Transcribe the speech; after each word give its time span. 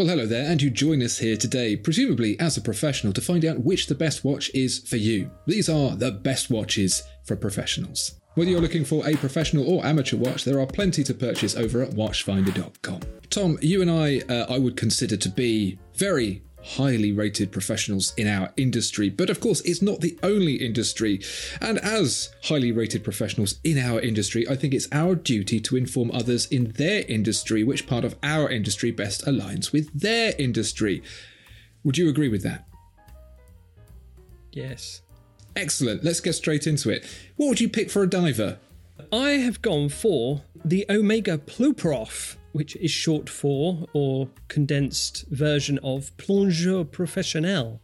Well, 0.00 0.08
hello 0.08 0.24
there, 0.24 0.50
and 0.50 0.62
you 0.62 0.70
join 0.70 1.02
us 1.02 1.18
here 1.18 1.36
today, 1.36 1.76
presumably 1.76 2.40
as 2.40 2.56
a 2.56 2.62
professional, 2.62 3.12
to 3.12 3.20
find 3.20 3.44
out 3.44 3.64
which 3.64 3.86
the 3.86 3.94
best 3.94 4.24
watch 4.24 4.50
is 4.54 4.78
for 4.78 4.96
you. 4.96 5.30
These 5.46 5.68
are 5.68 5.94
the 5.94 6.10
best 6.10 6.48
watches 6.48 7.02
for 7.26 7.36
professionals. 7.36 8.18
Whether 8.34 8.50
you're 8.50 8.62
looking 8.62 8.86
for 8.86 9.06
a 9.06 9.14
professional 9.16 9.68
or 9.68 9.84
amateur 9.84 10.16
watch, 10.16 10.44
there 10.44 10.58
are 10.58 10.66
plenty 10.66 11.04
to 11.04 11.12
purchase 11.12 11.54
over 11.54 11.82
at 11.82 11.90
watchfinder.com. 11.90 13.00
Tom, 13.28 13.58
you 13.60 13.82
and 13.82 13.90
I, 13.90 14.22
uh, 14.26 14.46
I 14.48 14.56
would 14.56 14.78
consider 14.78 15.18
to 15.18 15.28
be 15.28 15.78
very 15.96 16.44
highly 16.62 17.12
rated 17.12 17.52
professionals 17.52 18.12
in 18.16 18.26
our 18.26 18.52
industry, 18.56 19.08
but 19.08 19.30
of 19.30 19.40
course, 19.40 19.60
it's 19.62 19.82
not 19.82 20.00
the 20.00 20.18
only 20.22 20.54
industry. 20.54 21.20
And 21.60 21.78
as 21.78 22.34
highly 22.44 22.72
rated 22.72 23.04
professionals 23.04 23.60
in 23.64 23.78
our 23.78 24.00
industry, 24.00 24.48
I 24.48 24.56
think 24.56 24.74
it's 24.74 24.88
our 24.92 25.14
duty 25.14 25.60
to 25.60 25.76
inform 25.76 26.10
others 26.10 26.46
in 26.46 26.72
their 26.72 27.04
industry 27.08 27.64
which 27.64 27.86
part 27.86 28.04
of 28.04 28.16
our 28.22 28.48
industry 28.48 28.90
best 28.90 29.24
aligns 29.24 29.72
with 29.72 29.92
their 29.98 30.34
industry. 30.38 31.02
Would 31.84 31.98
you 31.98 32.08
agree 32.08 32.28
with 32.28 32.42
that? 32.42 32.66
Yes. 34.52 35.02
Excellent. 35.56 36.04
Let's 36.04 36.20
get 36.20 36.34
straight 36.34 36.66
into 36.66 36.90
it. 36.90 37.06
What 37.36 37.48
would 37.48 37.60
you 37.60 37.68
pick 37.68 37.90
for 37.90 38.02
a 38.02 38.08
diver? 38.08 38.58
I 39.12 39.30
have 39.30 39.62
gone 39.62 39.88
for 39.88 40.42
the 40.64 40.86
Omega 40.90 41.38
PloProf, 41.38 42.36
which 42.52 42.76
is 42.76 42.90
short 42.90 43.28
for 43.28 43.86
or 43.92 44.28
condensed 44.48 45.24
version 45.28 45.78
of 45.82 46.16
Plongeur 46.16 46.84
Professionnel, 46.84 47.80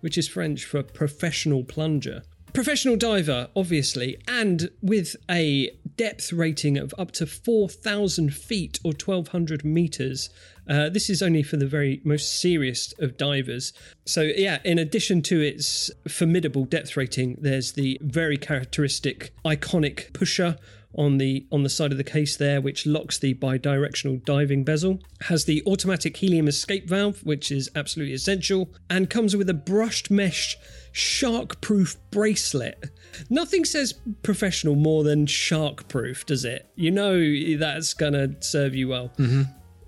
which 0.00 0.18
is 0.18 0.28
French 0.28 0.64
for 0.64 0.82
professional 0.82 1.64
plunger. 1.64 2.22
Professional 2.52 2.96
diver, 2.96 3.48
obviously, 3.54 4.18
and 4.26 4.70
with 4.82 5.14
a 5.30 5.70
depth 5.96 6.32
rating 6.32 6.78
of 6.78 6.92
up 6.98 7.12
to 7.12 7.26
4,000 7.26 8.34
feet 8.34 8.80
or 8.82 8.90
1,200 8.90 9.64
meters. 9.64 10.30
Uh, 10.68 10.88
this 10.88 11.08
is 11.08 11.22
only 11.22 11.42
for 11.42 11.56
the 11.56 11.66
very 11.66 12.00
most 12.04 12.40
serious 12.40 12.92
of 12.98 13.16
divers. 13.16 13.72
So, 14.04 14.22
yeah, 14.22 14.58
in 14.64 14.78
addition 14.78 15.22
to 15.22 15.40
its 15.40 15.90
formidable 16.08 16.64
depth 16.64 16.96
rating, 16.96 17.36
there's 17.40 17.72
the 17.72 17.98
very 18.02 18.36
characteristic 18.36 19.32
iconic 19.44 20.12
pusher 20.12 20.56
on 20.94 21.18
the 21.18 21.46
on 21.52 21.62
the 21.62 21.68
side 21.68 21.92
of 21.92 21.98
the 21.98 22.04
case 22.04 22.36
there, 22.36 22.60
which 22.60 22.86
locks 22.86 23.18
the 23.18 23.34
bidirectional 23.34 24.24
diving 24.24 24.64
bezel. 24.64 25.00
Has 25.22 25.44
the 25.44 25.62
automatic 25.66 26.16
helium 26.16 26.48
escape 26.48 26.88
valve, 26.88 27.24
which 27.24 27.52
is 27.52 27.70
absolutely 27.74 28.14
essential, 28.14 28.70
and 28.88 29.08
comes 29.08 29.36
with 29.36 29.48
a 29.48 29.54
brushed 29.54 30.10
mesh 30.10 30.56
shark-proof 30.92 31.96
bracelet. 32.10 32.90
Nothing 33.28 33.64
says 33.64 33.94
professional 34.22 34.74
more 34.74 35.04
than 35.04 35.26
shark-proof, 35.26 36.26
does 36.26 36.44
it? 36.44 36.68
You 36.74 36.90
know 36.90 37.56
that's 37.56 37.94
gonna 37.94 38.34
serve 38.40 38.74
you 38.74 38.88
well. 38.88 39.12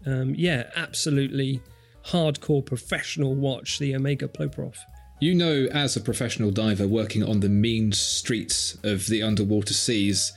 Um, 0.07 0.35
yeah, 0.37 0.71
absolutely 0.77 1.61
hardcore 2.07 2.65
professional 2.65 3.35
watch, 3.35 3.79
the 3.79 3.95
Omega 3.95 4.29
PloProf. 4.29 4.77
You 5.21 5.35
know, 5.35 5.69
as 5.73 5.95
a 5.97 6.01
professional 6.01 6.51
diver 6.51 6.89
working 6.89 7.23
on 7.23 7.41
the 7.41 7.49
mean 7.49 7.93
streets 7.93 8.77
of 8.83 9.07
the 9.07 9.23
underwater 9.23 9.75
seas, 9.75 10.33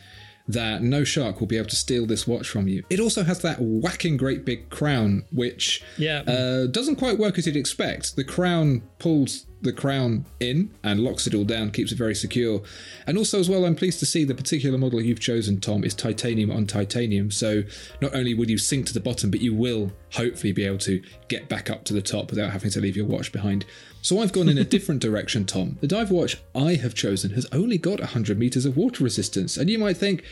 that 0.47 0.83
no 0.83 1.03
shark 1.03 1.39
will 1.39 1.47
be 1.47 1.57
able 1.57 1.69
to 1.69 1.75
steal 1.75 2.05
this 2.05 2.27
watch 2.27 2.47
from 2.47 2.67
you. 2.67 2.83
It 2.89 2.99
also 2.99 3.23
has 3.23 3.39
that 3.41 3.57
whacking 3.59 4.15
great 4.17 4.45
big 4.45 4.69
crown, 4.69 5.23
which 5.31 5.81
Yeah. 5.97 6.19
uh, 6.21 6.67
doesn't 6.67 6.97
quite 6.97 7.17
work 7.17 7.37
as 7.39 7.47
you'd 7.47 7.55
expect. 7.57 8.15
The 8.15 8.23
crown 8.23 8.83
pulls 8.99 9.45
the 9.61 9.73
crown 9.73 10.25
in 10.39 10.69
and 10.83 10.99
locks 10.99 11.25
it 11.25 11.33
all 11.33 11.45
down, 11.45 11.71
keeps 11.71 11.91
it 11.91 11.97
very 11.97 12.13
secure. 12.13 12.61
And 13.07 13.17
also, 13.17 13.39
as 13.39 13.49
well, 13.49 13.65
I'm 13.65 13.73
pleased 13.75 13.97
to 14.01 14.05
see 14.05 14.23
the 14.23 14.35
particular 14.35 14.77
model 14.77 15.01
you've 15.01 15.19
chosen, 15.19 15.59
Tom, 15.59 15.83
is 15.83 15.95
titanium 15.95 16.51
on 16.51 16.67
titanium. 16.67 17.31
So 17.31 17.63
not 17.99 18.13
only 18.13 18.35
will 18.35 18.49
you 18.49 18.59
sink 18.59 18.85
to 18.87 18.93
the 18.93 18.99
bottom, 18.99 19.31
but 19.31 19.41
you 19.41 19.55
will 19.55 19.91
hopefully 20.11 20.53
be 20.53 20.63
able 20.65 20.77
to 20.79 21.01
get 21.27 21.49
back 21.49 21.71
up 21.71 21.83
to 21.85 21.93
the 21.93 22.01
top 22.03 22.29
without 22.29 22.51
having 22.51 22.69
to 22.71 22.79
leave 22.79 22.95
your 22.95 23.07
watch 23.07 23.31
behind. 23.31 23.65
So 24.05 24.19
I've 24.19 24.33
gone 24.33 24.49
in 24.49 24.59
a 24.59 24.63
different 24.63 25.01
direction, 25.01 25.45
Tom. 25.45 25.79
The 25.81 25.87
dive 25.87 26.11
watch 26.11 26.37
I 26.53 26.75
have 26.75 26.93
chosen 26.93 27.31
has 27.31 27.47
only 27.51 27.79
got 27.79 27.99
100 27.99 28.37
meters 28.37 28.63
of 28.63 28.77
water 28.77 29.03
resistance, 29.03 29.57
and 29.57 29.67
you 29.67 29.79
might 29.79 29.97
think, 29.97 30.23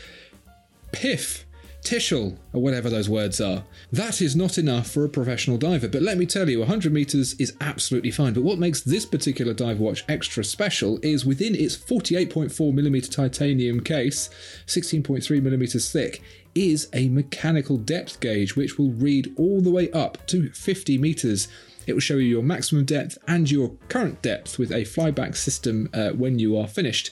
piff, 0.92 1.44
tishel, 1.82 2.36
or 2.52 2.62
whatever 2.62 2.88
those 2.88 3.08
words 3.08 3.40
are. 3.40 3.64
That 3.90 4.22
is 4.22 4.36
not 4.36 4.58
enough 4.58 4.88
for 4.88 5.04
a 5.04 5.08
professional 5.08 5.58
diver, 5.58 5.88
but 5.88 6.02
let 6.02 6.18
me 6.18 6.24
tell 6.24 6.48
you, 6.48 6.60
100 6.60 6.92
meters 6.92 7.34
is 7.40 7.56
absolutely 7.60 8.12
fine. 8.12 8.32
But 8.32 8.44
what 8.44 8.60
makes 8.60 8.80
this 8.80 9.04
particular 9.04 9.52
dive 9.52 9.80
watch 9.80 10.04
extra 10.08 10.44
special 10.44 11.00
is 11.02 11.26
within 11.26 11.56
its 11.56 11.76
48.4mm 11.76 13.10
titanium 13.10 13.80
case, 13.80 14.30
16.3mm 14.68 15.90
thick, 15.90 16.22
is 16.54 16.88
a 16.92 17.08
mechanical 17.08 17.76
depth 17.76 18.20
gauge 18.20 18.54
which 18.54 18.78
will 18.78 18.92
read 18.92 19.34
all 19.36 19.60
the 19.60 19.72
way 19.72 19.90
up 19.90 20.24
to 20.28 20.50
50 20.50 20.96
meters. 20.96 21.48
It 21.86 21.92
will 21.92 22.00
show 22.00 22.16
you 22.16 22.28
your 22.28 22.42
maximum 22.42 22.84
depth 22.84 23.18
and 23.26 23.50
your 23.50 23.70
current 23.88 24.22
depth 24.22 24.58
with 24.58 24.70
a 24.70 24.82
flyback 24.82 25.36
system 25.36 25.88
uh, 25.92 26.10
when 26.10 26.38
you 26.38 26.56
are 26.58 26.66
finished. 26.66 27.10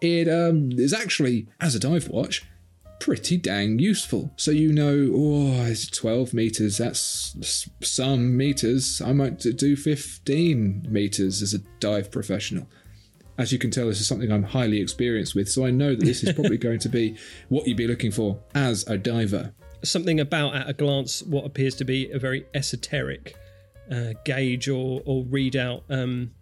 It 0.00 0.28
um, 0.28 0.70
is 0.72 0.92
actually, 0.92 1.48
as 1.60 1.74
a 1.74 1.80
dive 1.80 2.08
watch, 2.08 2.44
pretty 3.00 3.36
dang 3.36 3.78
useful. 3.78 4.32
So 4.36 4.50
you 4.50 4.72
know, 4.72 5.10
oh, 5.14 5.64
it's 5.66 5.88
12 5.88 6.34
meters, 6.34 6.78
that's 6.78 7.68
some 7.80 8.36
meters. 8.36 9.00
I 9.00 9.12
might 9.12 9.38
do 9.38 9.76
15 9.76 10.86
meters 10.88 11.42
as 11.42 11.54
a 11.54 11.58
dive 11.80 12.10
professional. 12.10 12.68
As 13.36 13.52
you 13.52 13.58
can 13.58 13.70
tell, 13.70 13.86
this 13.86 14.00
is 14.00 14.06
something 14.06 14.32
I'm 14.32 14.42
highly 14.42 14.80
experienced 14.80 15.36
with, 15.36 15.48
so 15.48 15.64
I 15.64 15.70
know 15.70 15.94
that 15.94 16.04
this 16.04 16.24
is 16.24 16.32
probably 16.32 16.58
going 16.58 16.80
to 16.80 16.88
be 16.88 17.16
what 17.48 17.68
you'd 17.68 17.76
be 17.76 17.86
looking 17.86 18.10
for 18.10 18.40
as 18.54 18.86
a 18.88 18.98
diver. 18.98 19.52
something 19.84 20.18
about 20.18 20.56
at 20.56 20.68
a 20.68 20.72
glance 20.72 21.22
what 21.22 21.44
appears 21.44 21.76
to 21.76 21.84
be 21.84 22.10
a 22.10 22.18
very 22.18 22.44
esoteric 22.52 23.36
uh, 23.90 24.14
gauge 24.24 24.68
or, 24.68 25.02
or 25.04 25.24
readout. 25.24 25.82
Um, 25.88 26.32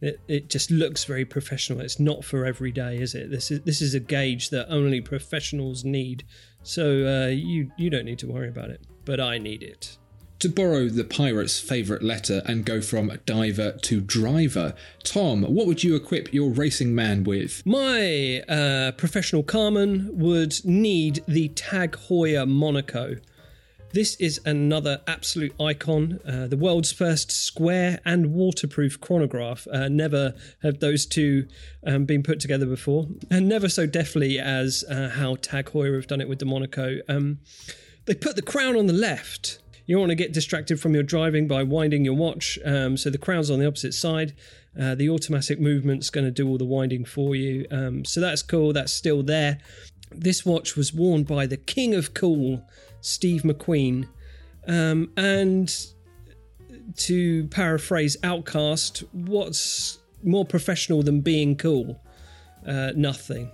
it, 0.00 0.20
it 0.28 0.50
just 0.50 0.70
looks 0.70 1.04
very 1.04 1.24
professional. 1.24 1.80
It's 1.80 1.98
not 1.98 2.24
for 2.24 2.44
every 2.44 2.72
day, 2.72 2.98
is 2.98 3.14
it? 3.14 3.30
This 3.30 3.50
is 3.50 3.62
this 3.62 3.80
is 3.80 3.94
a 3.94 4.00
gauge 4.00 4.50
that 4.50 4.66
only 4.68 5.00
professionals 5.00 5.84
need. 5.84 6.24
So 6.62 7.06
uh, 7.06 7.28
you 7.28 7.70
you 7.78 7.90
don't 7.90 8.04
need 8.04 8.18
to 8.20 8.26
worry 8.26 8.48
about 8.48 8.70
it, 8.70 8.82
but 9.04 9.20
I 9.20 9.38
need 9.38 9.62
it. 9.62 9.96
To 10.40 10.50
borrow 10.50 10.90
the 10.90 11.02
pirate's 11.02 11.58
favourite 11.58 12.02
letter 12.02 12.42
and 12.44 12.66
go 12.66 12.82
from 12.82 13.10
diver 13.24 13.72
to 13.72 14.00
driver, 14.02 14.74
Tom, 15.02 15.44
what 15.44 15.66
would 15.66 15.82
you 15.82 15.96
equip 15.96 16.34
your 16.34 16.50
racing 16.50 16.94
man 16.94 17.24
with? 17.24 17.64
My 17.64 18.42
uh, 18.46 18.92
professional 18.92 19.42
Carmen 19.42 20.10
would 20.12 20.62
need 20.62 21.24
the 21.26 21.48
Tag 21.48 21.96
Heuer 22.08 22.46
Monaco. 22.46 23.16
This 23.96 24.14
is 24.16 24.42
another 24.44 25.00
absolute 25.06 25.58
icon, 25.58 26.20
uh, 26.28 26.48
the 26.48 26.56
world's 26.58 26.92
first 26.92 27.30
square 27.30 27.98
and 28.04 28.34
waterproof 28.34 29.00
chronograph. 29.00 29.66
Uh, 29.72 29.88
never 29.88 30.34
have 30.62 30.80
those 30.80 31.06
two 31.06 31.48
um, 31.86 32.04
been 32.04 32.22
put 32.22 32.38
together 32.38 32.66
before, 32.66 33.06
and 33.30 33.48
never 33.48 33.70
so 33.70 33.86
deftly 33.86 34.38
as 34.38 34.84
uh, 34.90 35.12
how 35.14 35.36
Tag 35.36 35.70
Heuer 35.70 35.94
have 35.94 36.06
done 36.06 36.20
it 36.20 36.28
with 36.28 36.40
the 36.40 36.44
Monaco. 36.44 36.98
Um, 37.08 37.38
they 38.04 38.12
put 38.12 38.36
the 38.36 38.42
crown 38.42 38.76
on 38.76 38.84
the 38.84 38.92
left. 38.92 39.60
You 39.86 39.94
don't 39.94 40.02
want 40.02 40.10
to 40.10 40.14
get 40.14 40.34
distracted 40.34 40.78
from 40.78 40.92
your 40.92 41.02
driving 41.02 41.48
by 41.48 41.62
winding 41.62 42.04
your 42.04 42.16
watch, 42.16 42.58
um, 42.66 42.98
so 42.98 43.08
the 43.08 43.16
crown's 43.16 43.50
on 43.50 43.60
the 43.60 43.66
opposite 43.66 43.94
side. 43.94 44.34
Uh, 44.78 44.94
the 44.94 45.08
automatic 45.08 45.58
movement's 45.58 46.10
going 46.10 46.26
to 46.26 46.30
do 46.30 46.46
all 46.46 46.58
the 46.58 46.66
winding 46.66 47.06
for 47.06 47.34
you. 47.34 47.66
Um, 47.70 48.04
so 48.04 48.20
that's 48.20 48.42
cool. 48.42 48.74
That's 48.74 48.92
still 48.92 49.22
there. 49.22 49.56
This 50.10 50.44
watch 50.44 50.76
was 50.76 50.92
worn 50.92 51.24
by 51.24 51.46
the 51.46 51.56
king 51.56 51.94
of 51.94 52.12
cool, 52.12 52.62
Steve 53.06 53.42
McQueen. 53.42 54.08
Um, 54.66 55.12
and 55.16 55.72
to 56.96 57.46
paraphrase 57.48 58.16
OutKast, 58.22 59.04
what's 59.12 59.98
more 60.22 60.44
professional 60.44 61.02
than 61.02 61.20
being 61.20 61.56
cool? 61.56 62.02
Uh, 62.66 62.90
nothing 62.96 63.50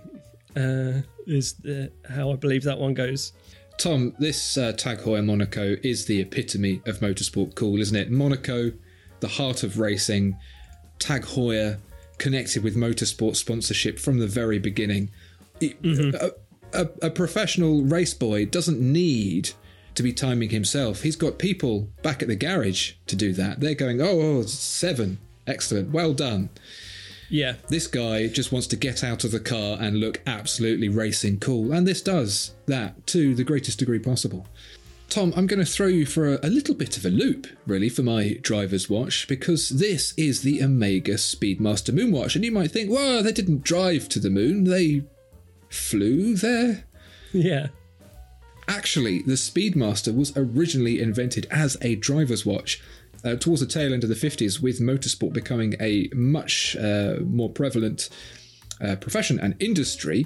uh, 0.55 1.01
is 1.27 1.53
the, 1.61 1.91
how 2.09 2.31
I 2.31 2.35
believe 2.35 2.63
that 2.63 2.79
one 2.79 2.93
goes. 2.93 3.33
Tom, 3.77 4.15
this 4.19 4.57
uh, 4.57 4.71
Tag 4.73 4.99
Heuer 4.99 5.23
Monaco 5.23 5.75
is 5.83 6.05
the 6.05 6.21
epitome 6.21 6.81
of 6.85 6.99
motorsport 6.99 7.55
cool, 7.55 7.79
isn't 7.79 7.95
it? 7.95 8.11
Monaco, 8.11 8.71
the 9.19 9.27
heart 9.27 9.63
of 9.63 9.79
racing. 9.79 10.37
Tag 10.99 11.23
Heuer 11.23 11.79
connected 12.17 12.63
with 12.63 12.75
motorsport 12.75 13.35
sponsorship 13.35 13.99
from 13.99 14.19
the 14.19 14.27
very 14.27 14.59
beginning. 14.59 15.11
Mm-hmm. 15.59 16.27
A, 16.73 16.89
a, 17.01 17.09
professional 17.09 17.83
race 17.83 18.13
boy 18.13 18.45
doesn't 18.45 18.79
need 18.79 19.51
to 19.95 20.03
be 20.03 20.13
timing 20.13 20.49
himself. 20.49 21.03
He's 21.03 21.15
got 21.15 21.37
people 21.37 21.89
back 22.01 22.21
at 22.21 22.27
the 22.27 22.35
garage 22.35 22.93
to 23.07 23.15
do 23.15 23.33
that. 23.33 23.59
They're 23.59 23.75
going, 23.75 24.01
oh, 24.01 24.19
oh 24.19 24.41
seven. 24.43 25.19
Excellent. 25.45 25.91
Well 25.91 26.13
done. 26.13 26.49
Yeah. 27.29 27.55
This 27.69 27.87
guy 27.87 28.27
just 28.27 28.51
wants 28.51 28.67
to 28.67 28.75
get 28.75 29.03
out 29.03 29.23
of 29.23 29.31
the 29.31 29.39
car 29.39 29.77
and 29.79 29.99
look 29.99 30.21
absolutely 30.25 30.89
racing 30.89 31.39
cool. 31.39 31.71
And 31.71 31.87
this 31.87 32.01
does 32.01 32.53
that 32.67 33.05
to 33.07 33.35
the 33.35 33.43
greatest 33.43 33.79
degree 33.79 33.99
possible. 33.99 34.47
Tom, 35.09 35.33
I'm 35.35 35.45
going 35.45 35.59
to 35.59 35.71
throw 35.71 35.87
you 35.87 36.05
for 36.05 36.33
a, 36.33 36.39
a, 36.41 36.49
little 36.49 36.73
bit 36.73 36.97
of 36.97 37.05
a 37.05 37.09
loop, 37.09 37.45
really, 37.67 37.89
for 37.89 38.01
my 38.01 38.37
driver's 38.41 38.89
watch, 38.89 39.27
because 39.27 39.69
this 39.69 40.13
is 40.17 40.41
the 40.41 40.63
Omega 40.63 41.15
Speedmaster 41.15 41.93
Moonwatch. 41.93 42.35
And 42.35 42.43
you 42.43 42.51
might 42.51 42.71
think, 42.71 42.89
well, 42.89 43.21
they 43.21 43.31
didn't 43.31 43.63
drive 43.63 44.09
to 44.09 44.19
the 44.19 44.31
moon, 44.31 44.63
they 44.63 45.03
flew 45.73 46.35
there. 46.35 46.85
Yeah. 47.31 47.67
Actually, 48.67 49.21
the 49.23 49.33
Speedmaster 49.33 50.15
was 50.15 50.31
originally 50.37 51.01
invented 51.01 51.47
as 51.51 51.75
a 51.81 51.95
driver's 51.95 52.45
watch 52.45 52.81
uh, 53.25 53.35
towards 53.35 53.61
the 53.61 53.67
tail 53.67 53.93
end 53.93 54.03
of 54.03 54.09
the 54.09 54.15
50s, 54.15 54.61
with 54.61 54.79
motorsport 54.79 55.33
becoming 55.33 55.75
a 55.79 56.09
much 56.13 56.75
uh, 56.77 57.15
more 57.25 57.49
prevalent 57.49 58.09
uh, 58.81 58.95
profession 58.97 59.39
and 59.39 59.55
industry. 59.59 60.25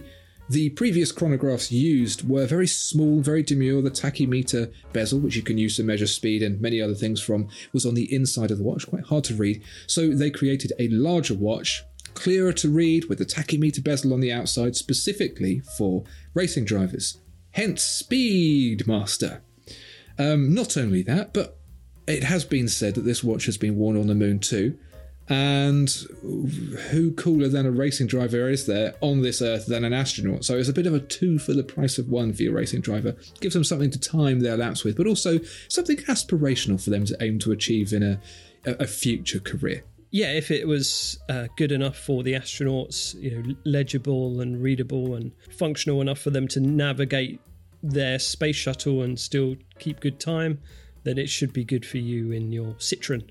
The 0.50 0.70
previous 0.70 1.12
chronographs 1.12 1.72
used 1.72 2.28
were 2.28 2.46
very 2.46 2.68
small, 2.68 3.20
very 3.20 3.44
demure. 3.44 3.82
The 3.82 3.92
tachymeter 3.92 4.72
bezel, 4.94 5.20
which 5.20 5.36
you 5.36 5.42
can 5.42 5.58
use 5.58 5.76
to 5.76 5.84
measure 5.84 6.08
speed 6.08 6.42
and 6.42 6.62
many 6.62 6.82
other 6.82 6.94
things 6.94 7.22
from, 7.22 7.50
was 7.74 7.86
on 7.86 7.96
the 7.96 8.14
inside 8.14 8.52
of 8.52 8.58
the 8.58 8.64
watch, 8.64 8.88
quite 8.88 9.04
hard 9.04 9.26
to 9.26 9.36
read. 9.36 9.62
So 9.88 10.10
they 10.10 10.32
created 10.32 10.72
a 10.80 10.88
larger 10.88 11.34
watch, 11.34 11.84
clearer 12.18 12.52
to 12.54 12.69
read, 12.69 13.06
with 13.06 13.19
the 13.19 13.25
tachymeter 13.25 13.84
bezel 13.84 14.12
on 14.14 14.19
the 14.19 14.34
outside, 14.34 14.75
specifically 14.75 15.62
for 15.78 16.04
racing 16.34 16.66
drivers. 16.66 17.19
Hence, 17.52 18.04
Speedmaster. 18.04 19.42
Um, 20.19 20.54
not 20.54 20.75
only 20.75 21.04
that, 21.04 21.34
but 21.34 21.58
it 22.08 22.24
has 22.24 22.44
been 22.44 22.68
said 22.68 22.96
that 22.96 23.06
this 23.06 23.24
watch 23.24 23.46
has 23.46 23.58
been 23.58 23.78
worn 23.78 23.98
on 23.98 24.08
the 24.08 24.16
moon 24.16 24.40
too. 24.40 24.78
And 25.30 25.90
who 26.90 27.12
cooler 27.12 27.50
than 27.50 27.66
a 27.66 27.72
racing 27.72 28.08
driver 28.08 28.50
is 28.50 28.66
there 28.66 28.96
on 29.02 29.22
this 29.22 29.42
earth 29.42 29.66
than 29.66 29.84
an 29.84 29.94
astronaut? 29.94 30.46
So 30.46 30.58
it's 30.58 30.69
a 30.69 30.74
bit 30.74 30.88
of 30.88 30.94
a 30.94 31.02
two 31.02 31.38
for 31.38 31.54
the 31.54 31.64
price 31.64 31.98
of 31.98 32.10
one 32.10 32.34
for 32.34 32.44
your 32.44 32.54
racing 32.54 32.81
driver. 32.81 33.16
Gives 33.42 33.54
them 33.54 33.66
something 33.66 33.92
to 33.92 34.00
time 34.00 34.40
their 34.40 34.56
laps 34.58 34.84
with, 34.84 34.96
but 34.96 35.06
also 35.06 35.40
something 35.68 35.98
aspirational 35.98 36.81
for 36.81 36.92
them 36.92 37.06
to 37.06 37.18
aim 37.19 37.40
to 37.40 37.52
achieve 37.52 37.92
in 37.92 38.04
a, 38.04 38.19
a 38.66 38.88
future 38.88 39.42
career. 39.42 39.84
Yeah, 40.18 40.31
if 40.31 40.50
it 40.50 40.68
was 40.68 41.19
uh, 41.30 41.46
good 41.58 41.72
enough 41.72 41.96
for 41.96 42.24
the 42.24 42.34
astronauts, 42.34 43.14
you 43.22 43.38
know, 43.38 43.56
legible 43.66 44.42
and 44.42 44.60
readable 44.60 45.14
and 45.14 45.31
functional 45.52 46.02
enough 46.02 46.18
for 46.18 46.31
them 46.31 46.48
to 46.48 46.60
navigate 46.60 47.40
their 47.84 48.18
space 48.18 48.56
shuttle 48.56 49.04
and 49.04 49.19
still 49.19 49.58
keep 49.78 50.00
good 50.00 50.19
time, 50.19 50.60
then 51.04 51.19
it 51.19 51.30
should 51.30 51.54
be 51.54 51.64
good 51.64 51.86
for 51.86 52.00
you 52.00 52.31
in 52.31 52.52
your 52.52 52.74
Citroen, 52.80 53.30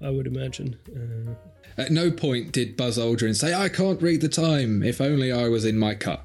I 0.00 0.10
would 0.10 0.28
imagine. 0.28 0.78
Uh, 0.94 1.34
At 1.76 1.90
no 1.90 2.12
point 2.12 2.52
did 2.52 2.76
Buzz 2.76 2.96
Aldrin 2.96 3.34
say, 3.34 3.52
I 3.52 3.68
can't 3.68 4.00
read 4.00 4.20
the 4.20 4.28
time, 4.28 4.84
if 4.84 5.00
only 5.00 5.32
I 5.32 5.48
was 5.48 5.64
in 5.64 5.76
my 5.76 5.96
car. 5.96 6.20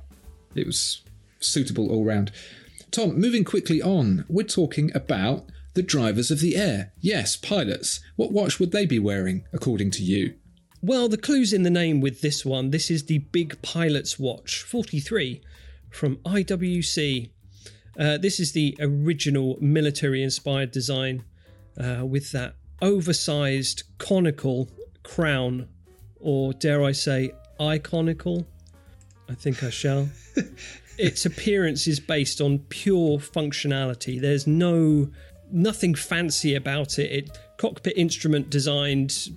It 0.53 0.67
was 0.67 1.01
suitable 1.39 1.89
all 1.89 2.05
round. 2.05 2.31
Tom, 2.91 3.19
moving 3.19 3.43
quickly 3.43 3.81
on, 3.81 4.23
we're 4.29 4.43
talking 4.43 4.91
about 4.93 5.49
the 5.75 5.83
drivers 5.83 6.31
of 6.31 6.39
the 6.39 6.55
air. 6.55 6.93
Yes, 6.99 7.35
pilots. 7.35 7.99
What 8.15 8.31
watch 8.31 8.59
would 8.59 8.71
they 8.71 8.85
be 8.85 8.97
wearing, 8.97 9.45
according 9.53 9.91
to 9.91 10.03
you? 10.03 10.33
Well, 10.81 11.07
the 11.09 11.17
clue's 11.17 11.53
in 11.53 11.63
the 11.63 11.69
name 11.69 12.01
with 12.01 12.21
this 12.21 12.45
one. 12.45 12.71
This 12.71 12.89
is 12.89 13.05
the 13.05 13.19
Big 13.19 13.61
Pilot's 13.61 14.17
Watch 14.17 14.61
43 14.63 15.41
from 15.89 16.17
IWC. 16.17 17.29
Uh, 17.97 18.17
this 18.17 18.39
is 18.39 18.51
the 18.51 18.75
original 18.79 19.57
military 19.61 20.23
inspired 20.23 20.71
design 20.71 21.23
uh, 21.77 22.05
with 22.05 22.31
that 22.31 22.55
oversized 22.81 23.83
conical 23.97 24.69
crown, 25.03 25.67
or 26.19 26.53
dare 26.53 26.83
I 26.83 26.91
say, 26.91 27.31
iconical. 27.59 28.45
I 29.29 29.33
think 29.33 29.63
I 29.63 29.69
shall. 29.69 30.09
its 30.97 31.25
appearance 31.25 31.87
is 31.87 31.99
based 31.99 32.41
on 32.41 32.59
pure 32.59 33.17
functionality. 33.17 34.19
There's 34.21 34.45
no 34.47 35.09
nothing 35.51 35.95
fancy 35.95 36.55
about 36.55 36.99
it. 36.99 37.11
It 37.11 37.39
cockpit 37.57 37.97
instrument 37.97 38.49
designed 38.49 39.29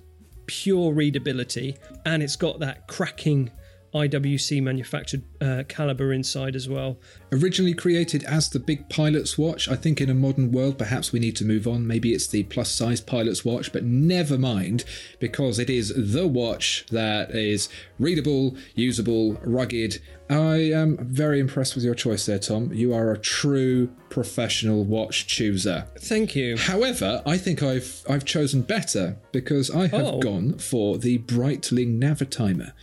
pure 0.45 0.91
readability, 0.91 1.77
and 2.05 2.23
it's 2.23 2.35
got 2.35 2.59
that 2.59 2.87
cracking 2.87 3.51
IWC 3.93 4.61
manufactured 4.61 5.23
uh, 5.41 5.63
caliber 5.67 6.13
inside 6.13 6.55
as 6.55 6.69
well. 6.69 6.97
Originally 7.31 7.73
created 7.73 8.23
as 8.25 8.49
the 8.49 8.59
big 8.59 8.87
pilot's 8.89 9.37
watch, 9.37 9.67
I 9.67 9.75
think 9.75 9.99
in 9.99 10.09
a 10.09 10.13
modern 10.13 10.51
world 10.51 10.77
perhaps 10.77 11.11
we 11.11 11.19
need 11.19 11.35
to 11.37 11.45
move 11.45 11.67
on. 11.67 11.87
Maybe 11.87 12.13
it's 12.13 12.27
the 12.27 12.43
plus 12.43 12.71
size 12.71 13.01
pilot's 13.01 13.43
watch, 13.43 13.71
but 13.73 13.83
never 13.83 14.37
mind, 14.37 14.83
because 15.19 15.57
it 15.59 15.69
is 15.69 15.93
the 15.95 16.27
watch 16.27 16.85
that 16.91 17.31
is 17.31 17.69
readable, 17.99 18.55
usable, 18.75 19.33
rugged. 19.43 20.01
I 20.29 20.57
am 20.71 20.97
very 21.07 21.39
impressed 21.39 21.73
with 21.73 21.83
your 21.83 21.95
choice 21.95 22.27
there, 22.27 22.37
Tom. 22.37 22.71
You 22.71 22.93
are 22.93 23.11
a 23.11 23.17
true 23.17 23.87
professional 24.09 24.83
watch 24.83 25.25
chooser. 25.25 25.87
Thank 25.99 26.35
you. 26.35 26.55
However, 26.57 27.23
I 27.25 27.37
think 27.39 27.63
I've 27.63 28.03
I've 28.07 28.25
chosen 28.25 28.61
better 28.61 29.17
because 29.31 29.71
I 29.71 29.87
have 29.87 30.05
Oh. 30.05 30.19
gone 30.19 30.59
for 30.59 30.99
the 30.99 31.17
Breitling 31.19 31.99
Navitimer. 31.99 32.73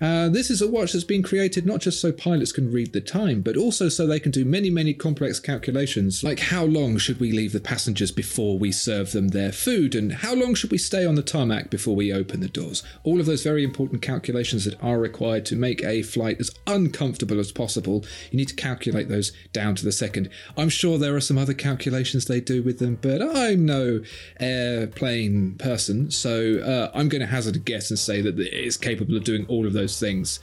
Uh, 0.00 0.28
this 0.28 0.48
is 0.48 0.62
a 0.62 0.68
watch 0.68 0.92
that's 0.92 1.04
been 1.04 1.22
created 1.22 1.66
not 1.66 1.80
just 1.80 2.00
so 2.00 2.12
pilots 2.12 2.52
can 2.52 2.70
read 2.70 2.92
the 2.92 3.00
time, 3.00 3.40
but 3.40 3.56
also 3.56 3.88
so 3.88 4.06
they 4.06 4.20
can 4.20 4.30
do 4.30 4.44
many, 4.44 4.70
many 4.70 4.94
complex 4.94 5.40
calculations, 5.40 6.22
like 6.22 6.38
how 6.38 6.64
long 6.64 6.98
should 6.98 7.18
we 7.18 7.32
leave 7.32 7.52
the 7.52 7.60
passengers 7.60 8.12
before 8.12 8.58
we 8.58 8.70
serve 8.70 9.12
them 9.12 9.28
their 9.28 9.50
food, 9.50 9.94
and 9.94 10.12
how 10.12 10.34
long 10.34 10.54
should 10.54 10.70
we 10.70 10.78
stay 10.78 11.04
on 11.04 11.16
the 11.16 11.22
tarmac 11.22 11.68
before 11.68 11.96
we 11.96 12.12
open 12.12 12.40
the 12.40 12.48
doors. 12.48 12.82
All 13.02 13.18
of 13.18 13.26
those 13.26 13.42
very 13.42 13.64
important 13.64 14.00
calculations 14.00 14.64
that 14.64 14.80
are 14.82 14.98
required 14.98 15.44
to 15.46 15.56
make 15.56 15.82
a 15.82 16.02
flight 16.02 16.38
as 16.38 16.50
uncomfortable 16.66 17.40
as 17.40 17.50
possible. 17.50 18.04
You 18.30 18.38
need 18.38 18.48
to 18.48 18.54
calculate 18.54 19.08
those 19.08 19.32
down 19.52 19.74
to 19.76 19.84
the 19.84 19.92
second. 19.92 20.30
I'm 20.56 20.68
sure 20.68 20.98
there 20.98 21.16
are 21.16 21.20
some 21.20 21.38
other 21.38 21.54
calculations 21.54 22.26
they 22.26 22.40
do 22.40 22.62
with 22.62 22.78
them, 22.78 22.98
but 23.00 23.20
I'm 23.20 23.66
no 23.66 24.02
airplane 24.38 25.56
person, 25.56 26.10
so 26.10 26.58
uh, 26.58 26.96
I'm 26.96 27.08
going 27.08 27.20
to 27.20 27.26
hazard 27.26 27.56
a 27.56 27.58
guess 27.58 27.90
and 27.90 27.98
say 27.98 28.20
that 28.20 28.38
it 28.38 28.52
is 28.52 28.76
capable 28.76 29.16
of 29.16 29.24
doing 29.24 29.44
all 29.48 29.66
of 29.66 29.72
those 29.72 29.87
things 29.96 30.40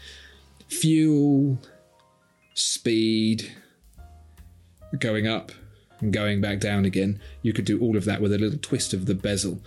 fuel, 0.67 1.59
speed, 2.53 3.51
going 4.99 5.27
up 5.27 5.51
and 5.99 6.11
going 6.11 6.41
back 6.41 6.59
down 6.59 6.85
again. 6.85 7.19
You 7.41 7.53
could 7.53 7.65
do 7.65 7.79
all 7.79 7.97
of 7.97 8.05
that 8.05 8.21
with 8.21 8.33
a 8.33 8.37
little 8.37 8.59
twist 8.59 8.93
of 8.93 9.05
the 9.05 9.15
bezel. 9.15 9.61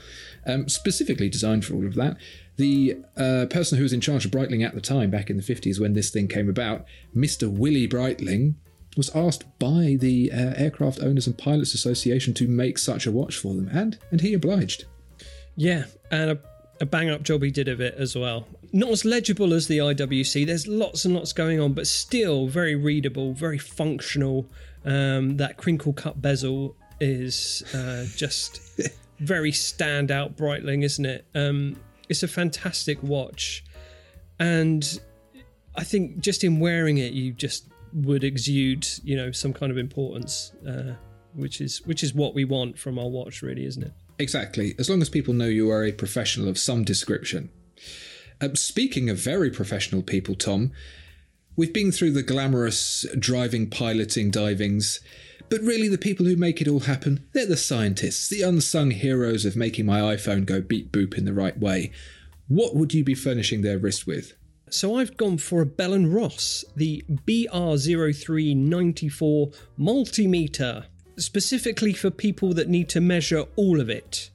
Um, 0.47 0.69
specifically 0.69 1.29
designed 1.29 1.65
for 1.65 1.75
all 1.75 1.87
of 1.87 1.95
that. 1.97 2.17
The 2.57 2.97
uh, 3.17 3.47
person 3.51 3.77
who 3.77 3.85
was 3.85 3.93
in 3.93 4.01
charge 4.01 4.25
of 4.25 4.31
Breitling 4.31 4.67
at 4.67 4.75
the 4.75 4.81
time, 4.81 5.11
back 5.11 5.31
in 5.31 5.37
the 5.37 5.43
50s 5.43 5.79
when 5.79 5.93
this 5.93 6.11
thing 6.11 6.27
came 6.27 6.49
about, 6.49 6.85
Mr. 7.15 7.51
Willie 7.51 7.89
Breitling, 7.89 8.55
was 8.97 9.15
asked 9.15 9.45
by 9.59 9.97
the 9.99 10.33
uh, 10.33 10.55
Aircraft 10.57 11.01
Owners 11.01 11.27
and 11.27 11.39
Pilots 11.39 11.75
Association 11.75 12.35
to 12.35 12.49
make 12.49 12.79
such 12.79 13.07
a 13.07 13.13
watch 13.13 13.37
for 13.37 13.55
them, 13.55 13.69
and 13.69 13.99
and 14.11 14.21
he 14.21 14.35
obliged. 14.35 14.87
Yeah, 15.55 15.85
and 16.11 16.39
a, 16.81 16.87
bang 16.87 17.11
up 17.11 17.23
job 17.23 17.43
he 17.43 17.51
did 17.51 17.69
of 17.69 17.81
it 17.81 17.95
as 17.97 18.17
well. 18.17 18.47
Not 18.73 18.91
as 18.91 19.05
legible 19.05 19.55
as 19.55 19.69
the 19.69 19.79
IWC, 19.79 20.47
there's 20.47 20.67
lots 20.67 21.05
and 21.05 21.15
lots 21.15 21.33
going 21.33 21.61
on, 21.61 21.73
but 21.73 21.87
still 21.87 22.49
very 22.49 22.75
readable, 22.75 23.33
very 23.33 23.59
functional. 23.59 24.47
Um, 24.85 25.37
that 25.37 25.57
crinkle 25.57 25.93
cut 25.93 26.21
bezel 26.21 26.77
is 27.01 27.63
uh, 27.75 28.07
just 28.17 28.61
very 29.19 29.53
standout 29.53 30.37
Breitling, 30.37 30.85
isn't 30.85 31.07
it? 31.07 31.27
Um, 31.35 31.77
it's 32.09 32.23
a 32.23 32.29
fantastic 32.29 33.03
watch. 33.03 33.65
And 34.39 35.01
I 35.77 35.85
think 35.85 36.21
just 36.21 36.45
in 36.45 36.61
wearing 36.61 36.99
it, 36.99 37.13
you 37.13 37.33
just 37.33 37.69
would 37.93 38.25
exude, 38.25 38.87
you 39.03 39.17
know, 39.17 39.33
some 39.33 39.53
kind 39.53 39.73
of 39.73 39.79
importance, 39.79 40.53
uh, 40.67 40.95
which 41.39 41.61
is 41.61 41.81
which 41.87 42.03
is 42.03 42.13
what 42.13 42.35
we 42.35 42.45
want 42.45 42.79
from 42.79 42.99
our 42.99 43.09
watch, 43.09 43.43
really, 43.43 43.65
isn't 43.65 43.83
it? 43.83 43.93
Exactly. 44.19 44.75
As 44.79 44.91
long 44.91 45.01
as 45.01 45.09
people 45.09 45.35
know 45.35 45.47
you 45.47 45.71
are 45.71 45.85
a 45.85 45.93
professional 45.93 46.49
of 46.49 46.59
some 46.59 46.85
description. 46.85 47.51
Um, 48.41 48.57
speaking 48.57 49.09
of 49.09 49.19
very 49.19 49.51
professional 49.51 50.03
people, 50.03 50.35
Tom, 50.35 50.73
we've 51.57 51.73
been 51.73 51.93
through 51.93 52.13
the 52.13 52.23
glamorous 52.23 53.07
driving, 53.19 53.71
piloting, 53.71 54.31
divings. 54.31 55.01
But 55.51 55.63
really, 55.63 55.89
the 55.89 55.97
people 55.97 56.27
who 56.27 56.37
make 56.37 56.61
it 56.61 56.69
all 56.69 56.81
happen, 56.81 57.27
they're 57.33 57.47
the 57.47 57.57
scientists, 57.57 58.29
the 58.29 58.43
unsung 58.43 58.91
heroes 58.91 59.47
of 59.47 59.57
making 59.57 59.87
my 59.87 60.01
iPhone 60.01 60.45
go 60.45 60.61
beep 60.61 60.93
boop 60.93 61.17
in 61.17 61.25
the 61.25 61.33
right 61.33 61.59
way. 61.59 61.91
What 62.49 62.77
would 62.77 62.93
you 62.93 63.03
be 63.03 63.15
furnishing 63.15 63.63
their 63.63 63.79
wrist 63.79 64.07
with? 64.07 64.35
So 64.71 64.97
I've 64.97 65.17
gone 65.17 65.39
for 65.39 65.63
a 65.63 65.67
Bell 65.67 65.95
and 65.95 66.15
Ross, 66.15 66.63
the 66.77 67.03
BR0394 67.09 69.57
multimeter, 69.79 70.85
specifically 71.19 71.93
for 71.93 72.11
people 72.11 72.55
that 72.55 72.69
need 72.69 72.89
to 72.91 73.01
measure 73.01 73.45
all 73.57 73.81
of 73.81 73.91
it. 73.91 74.31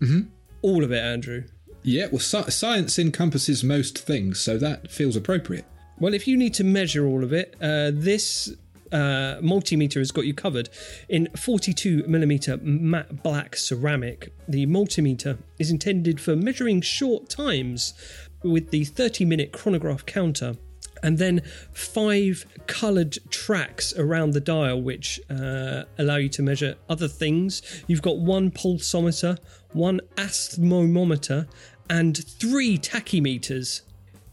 Mm-hmm. 0.00 0.28
All 0.62 0.84
of 0.84 0.92
it, 0.92 1.02
Andrew. 1.02 1.44
Yeah, 1.82 2.06
well, 2.06 2.20
sci- 2.20 2.50
science 2.50 2.98
encompasses 2.98 3.62
most 3.64 3.98
things, 3.98 4.40
so 4.40 4.58
that 4.58 4.90
feels 4.90 5.16
appropriate. 5.16 5.64
Well, 5.98 6.14
if 6.14 6.28
you 6.28 6.36
need 6.36 6.54
to 6.54 6.64
measure 6.64 7.06
all 7.06 7.24
of 7.24 7.32
it, 7.32 7.56
uh, 7.60 7.90
this 7.92 8.54
uh, 8.92 9.38
multimeter 9.40 9.94
has 9.94 10.10
got 10.10 10.24
you 10.26 10.34
covered. 10.34 10.68
In 11.08 11.28
42 11.36 12.04
millimeter 12.06 12.56
matte 12.58 13.22
black 13.22 13.56
ceramic, 13.56 14.32
the 14.48 14.66
multimeter 14.66 15.38
is 15.58 15.70
intended 15.70 16.20
for 16.20 16.36
measuring 16.36 16.80
short 16.80 17.28
times 17.28 17.94
with 18.42 18.70
the 18.70 18.84
30 18.84 19.24
minute 19.24 19.52
chronograph 19.52 20.06
counter. 20.06 20.56
And 21.02 21.18
then 21.18 21.42
five 21.72 22.46
coloured 22.66 23.18
tracks 23.30 23.92
around 23.96 24.32
the 24.32 24.40
dial, 24.40 24.80
which 24.80 25.20
uh, 25.30 25.84
allow 25.98 26.16
you 26.16 26.28
to 26.30 26.42
measure 26.42 26.76
other 26.88 27.08
things. 27.08 27.62
You've 27.86 28.02
got 28.02 28.18
one 28.18 28.50
pulsometer, 28.50 29.38
one 29.72 30.00
asthmometer, 30.16 31.46
and 31.90 32.16
three 32.16 32.78
tachymeters. 32.78 33.82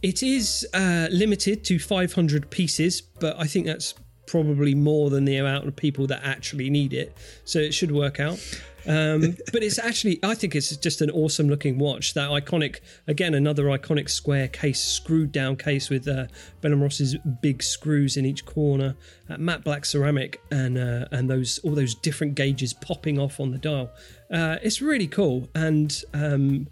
It 0.02 0.22
is 0.22 0.68
uh, 0.74 1.08
limited 1.12 1.64
to 1.66 1.80
500 1.80 2.50
pieces, 2.50 3.02
but 3.02 3.40
I 3.40 3.48
think 3.48 3.66
that's 3.66 3.96
probably 4.26 4.76
more 4.76 5.10
than 5.10 5.26
the 5.26 5.38
amount 5.38 5.68
of 5.68 5.76
people 5.76 6.08
that 6.08 6.22
actually 6.24 6.70
need 6.70 6.94
it. 6.94 7.18
So 7.44 7.60
it 7.60 7.74
should 7.74 7.92
work 7.92 8.20
out. 8.20 8.40
Um, 8.88 9.36
but 9.52 9.64
it's 9.64 9.80
actually, 9.80 10.20
I 10.24 10.36
think 10.36 10.56
it's 10.56 10.76
just 10.78 11.02
an 11.02 11.10
awesome 11.10 11.50
looking 11.50 11.78
watch. 11.78 12.14
That 12.14 12.30
iconic, 12.30 12.80
again, 13.08 13.34
another 13.34 13.66
iconic 13.66 14.10
square 14.10 14.48
case, 14.48 14.82
screwed 14.82 15.32
down 15.32 15.56
case 15.56 15.90
with 15.90 16.08
uh, 16.08 16.26
Bell 16.62 16.76
& 16.76 16.76
Ross's 16.76 17.16
big 17.42 17.64
screws 17.64 18.18
in 18.18 18.26
each 18.26 18.46
corner, 18.46 18.96
uh, 19.30 19.38
matte 19.38 19.64
black 19.64 19.86
ceramic, 19.86 20.42
and 20.52 20.78
uh, 20.78 21.06
and 21.12 21.30
those 21.30 21.60
all 21.60 21.72
those 21.72 21.96
different 21.96 22.36
gauges 22.36 22.74
popping 22.74 23.20
off 23.20 23.40
on 23.40 23.52
the 23.52 23.58
dial. 23.58 23.90
Uh, 24.32 24.58
it's 24.62 24.82
really 24.82 25.08
cool 25.08 25.48
and 25.56 26.04
um, 26.14 26.68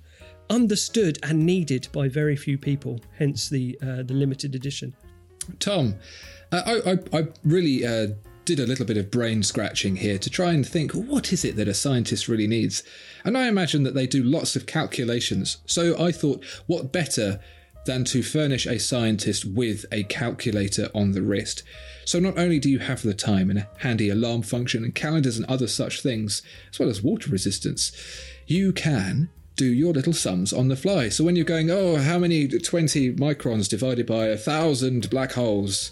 understood 0.50 1.20
and 1.24 1.46
needed 1.46 1.88
by 1.92 2.08
very 2.08 2.36
few 2.36 2.58
people. 2.58 3.00
Hence 3.18 3.50
the 3.50 3.78
uh, 3.82 4.04
the 4.04 4.14
limited 4.14 4.56
edition. 4.56 4.96
Tom, 5.60 5.96
I, 6.54 6.92
I, 6.92 7.20
I 7.20 7.28
really 7.44 7.86
uh, 7.86 8.08
did 8.46 8.60
a 8.60 8.68
little 8.68 8.86
bit 8.86 8.98
of 8.98 9.10
brain 9.10 9.42
scratching 9.42 9.96
here 9.96 10.20
to 10.20 10.30
try 10.30 10.52
and 10.52 10.68
think 10.68 10.92
what 10.92 11.34
is 11.34 11.44
it 11.44 11.56
that 11.56 11.68
a 11.68 11.74
scientist 11.74 12.28
really 12.28 12.48
needs? 12.48 12.84
And 13.24 13.38
I 13.38 13.48
imagine 13.48 13.84
that 13.84 13.96
they 13.96 14.06
do 14.06 14.24
lots 14.24 14.56
of 14.56 14.68
calculations. 14.68 15.58
So 15.66 16.00
I 16.00 16.12
thought, 16.12 16.46
what 16.68 16.92
better 16.92 17.40
than 17.86 18.06
to 18.06 18.22
furnish 18.22 18.66
a 18.66 18.80
scientist 18.80 19.46
with 19.46 19.86
a 19.92 20.04
calculator 20.04 20.90
on 20.94 21.14
the 21.14 21.24
wrist? 21.24 21.64
So 22.06 22.20
not 22.20 22.38
only 22.38 22.60
do 22.60 22.70
you 22.70 22.80
have 22.80 23.02
the 23.02 23.14
time 23.14 23.50
and 23.50 23.60
a 23.60 23.70
handy 23.80 24.10
alarm 24.10 24.44
function 24.44 24.84
and 24.84 24.94
calendars 24.94 25.38
and 25.38 25.46
other 25.48 25.68
such 25.68 26.02
things, 26.02 26.44
as 26.72 26.80
well 26.80 26.90
as 26.90 27.02
water 27.02 27.32
resistance, 27.32 27.92
you 28.46 28.74
can 28.74 29.30
do 29.56 29.66
your 29.66 29.94
little 29.94 30.14
sums 30.14 30.52
on 30.52 30.68
the 30.68 30.76
fly. 30.76 31.10
So 31.10 31.24
when 31.24 31.36
you're 31.36 31.46
going, 31.46 31.70
oh, 31.72 31.98
how 31.98 32.20
many 32.20 32.48
20 32.48 33.14
microns 33.14 33.70
divided 33.70 34.06
by 34.06 34.26
a 34.26 34.38
thousand 34.38 35.10
black 35.10 35.34
holes? 35.34 35.92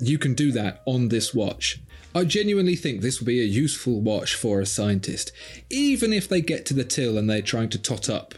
You 0.00 0.18
can 0.18 0.34
do 0.34 0.52
that 0.52 0.82
on 0.86 1.08
this 1.08 1.34
watch. 1.34 1.80
I 2.14 2.24
genuinely 2.24 2.76
think 2.76 3.00
this 3.00 3.20
will 3.20 3.26
be 3.26 3.42
a 3.42 3.44
useful 3.44 4.00
watch 4.00 4.34
for 4.34 4.60
a 4.60 4.66
scientist, 4.66 5.32
even 5.68 6.12
if 6.12 6.28
they 6.28 6.40
get 6.40 6.64
to 6.66 6.74
the 6.74 6.84
till 6.84 7.18
and 7.18 7.28
they're 7.28 7.42
trying 7.42 7.68
to 7.70 7.78
tot 7.78 8.08
up 8.08 8.34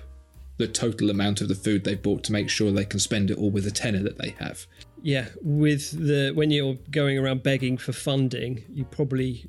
the 0.56 0.66
total 0.66 1.10
amount 1.10 1.40
of 1.40 1.46
the 1.48 1.54
food 1.54 1.84
they've 1.84 2.02
bought 2.02 2.24
to 2.24 2.32
make 2.32 2.50
sure 2.50 2.72
they 2.72 2.84
can 2.84 2.98
spend 2.98 3.30
it 3.30 3.38
all 3.38 3.50
with 3.50 3.64
the 3.64 3.70
tenner 3.70 4.02
that 4.02 4.18
they 4.18 4.30
have. 4.40 4.66
Yeah, 5.00 5.28
with 5.40 5.92
the 5.92 6.32
when 6.34 6.50
you're 6.50 6.76
going 6.90 7.18
around 7.18 7.44
begging 7.44 7.78
for 7.78 7.92
funding, 7.92 8.64
you 8.68 8.84
probably 8.84 9.48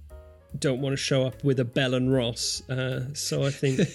don't 0.59 0.81
want 0.81 0.93
to 0.93 0.97
show 0.97 1.25
up 1.25 1.43
with 1.43 1.59
a 1.59 1.65
Bell 1.65 1.95
and 1.95 2.13
Ross. 2.13 2.61
Uh, 2.69 3.05
so 3.13 3.43
I 3.43 3.49
think 3.49 3.79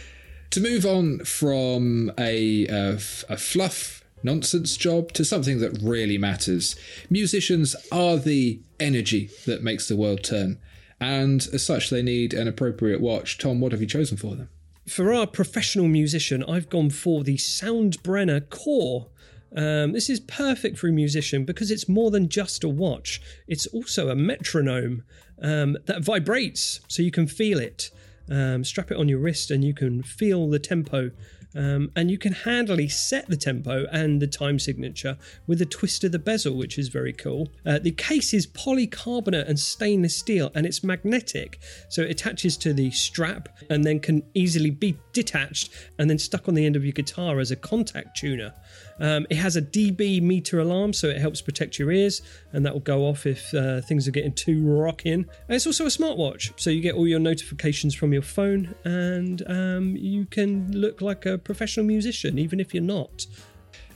to 0.50 0.60
move 0.60 0.86
on 0.86 1.20
from 1.20 2.10
a, 2.18 2.66
uh, 2.68 2.98
a 3.28 3.36
fluff 3.36 3.99
nonsense 4.22 4.76
job 4.76 5.12
to 5.12 5.24
something 5.24 5.60
that 5.60 5.78
really 5.82 6.18
matters. 6.18 6.76
Musicians 7.08 7.76
are 7.90 8.16
the 8.16 8.60
energy 8.78 9.30
that 9.46 9.62
makes 9.62 9.88
the 9.88 9.96
world 9.96 10.22
turn, 10.22 10.58
and 11.00 11.48
as 11.52 11.64
such, 11.64 11.90
they 11.90 12.02
need 12.02 12.34
an 12.34 12.46
appropriate 12.46 13.00
watch. 13.00 13.38
Tom, 13.38 13.60
what 13.60 13.72
have 13.72 13.80
you 13.80 13.86
chosen 13.86 14.16
for 14.16 14.34
them? 14.34 14.48
For 14.86 15.12
our 15.14 15.26
professional 15.26 15.88
musician, 15.88 16.44
I've 16.44 16.68
gone 16.68 16.90
for 16.90 17.22
the 17.22 17.36
Soundbrenner 17.36 18.48
Core. 18.50 19.08
Um, 19.56 19.92
this 19.92 20.10
is 20.10 20.20
perfect 20.20 20.78
for 20.78 20.88
a 20.88 20.92
musician 20.92 21.44
because 21.44 21.70
it's 21.70 21.88
more 21.88 22.10
than 22.10 22.28
just 22.28 22.64
a 22.64 22.68
watch. 22.68 23.20
It's 23.46 23.66
also 23.68 24.08
a 24.08 24.14
metronome 24.14 25.04
um, 25.42 25.76
that 25.86 26.02
vibrates 26.02 26.80
so 26.88 27.02
you 27.02 27.10
can 27.10 27.26
feel 27.26 27.58
it. 27.58 27.90
Um, 28.28 28.62
strap 28.62 28.90
it 28.90 28.96
on 28.96 29.08
your 29.08 29.18
wrist 29.18 29.50
and 29.50 29.64
you 29.64 29.74
can 29.74 30.02
feel 30.02 30.48
the 30.48 30.58
tempo 30.58 31.10
um, 31.54 31.90
and 31.96 32.10
you 32.10 32.18
can 32.18 32.32
handily 32.32 32.88
set 32.88 33.28
the 33.28 33.36
tempo 33.36 33.86
and 33.92 34.20
the 34.20 34.26
time 34.26 34.58
signature 34.58 35.16
with 35.46 35.60
a 35.60 35.66
twist 35.66 36.04
of 36.04 36.12
the 36.12 36.18
bezel, 36.18 36.56
which 36.56 36.78
is 36.78 36.88
very 36.88 37.12
cool. 37.12 37.48
Uh, 37.66 37.78
the 37.78 37.90
case 37.90 38.32
is 38.32 38.46
polycarbonate 38.46 39.48
and 39.48 39.58
stainless 39.58 40.16
steel, 40.16 40.50
and 40.54 40.66
it's 40.66 40.84
magnetic, 40.84 41.60
so 41.88 42.02
it 42.02 42.10
attaches 42.10 42.56
to 42.58 42.72
the 42.72 42.90
strap 42.90 43.48
and 43.68 43.84
then 43.84 44.00
can 44.00 44.22
easily 44.34 44.70
be 44.70 44.96
detached 45.12 45.72
and 45.98 46.08
then 46.08 46.18
stuck 46.18 46.48
on 46.48 46.54
the 46.54 46.66
end 46.66 46.76
of 46.76 46.84
your 46.84 46.92
guitar 46.92 47.40
as 47.40 47.50
a 47.50 47.56
contact 47.56 48.16
tuner. 48.16 48.52
Um, 49.00 49.26
it 49.30 49.36
has 49.36 49.56
a 49.56 49.62
dB 49.62 50.22
meter 50.22 50.60
alarm, 50.60 50.92
so 50.92 51.08
it 51.08 51.18
helps 51.18 51.40
protect 51.40 51.78
your 51.78 51.90
ears, 51.90 52.22
and 52.52 52.64
that 52.66 52.72
will 52.72 52.80
go 52.80 53.06
off 53.06 53.26
if 53.26 53.52
uh, 53.54 53.80
things 53.80 54.06
are 54.06 54.10
getting 54.10 54.32
too 54.32 54.64
rocking. 54.64 55.12
And 55.48 55.56
it's 55.56 55.66
also 55.66 55.84
a 55.84 55.88
smartwatch, 55.88 56.52
so 56.56 56.70
you 56.70 56.80
get 56.80 56.94
all 56.94 57.08
your 57.08 57.20
notifications 57.20 57.94
from 57.94 58.12
your 58.12 58.22
phone, 58.22 58.74
and 58.84 59.42
um, 59.48 59.96
you 59.96 60.26
can 60.26 60.70
look 60.72 61.00
like 61.00 61.26
a 61.26 61.38
professional 61.38 61.86
musician, 61.86 62.38
even 62.38 62.60
if 62.60 62.74
you're 62.74 62.82
not. 62.82 63.26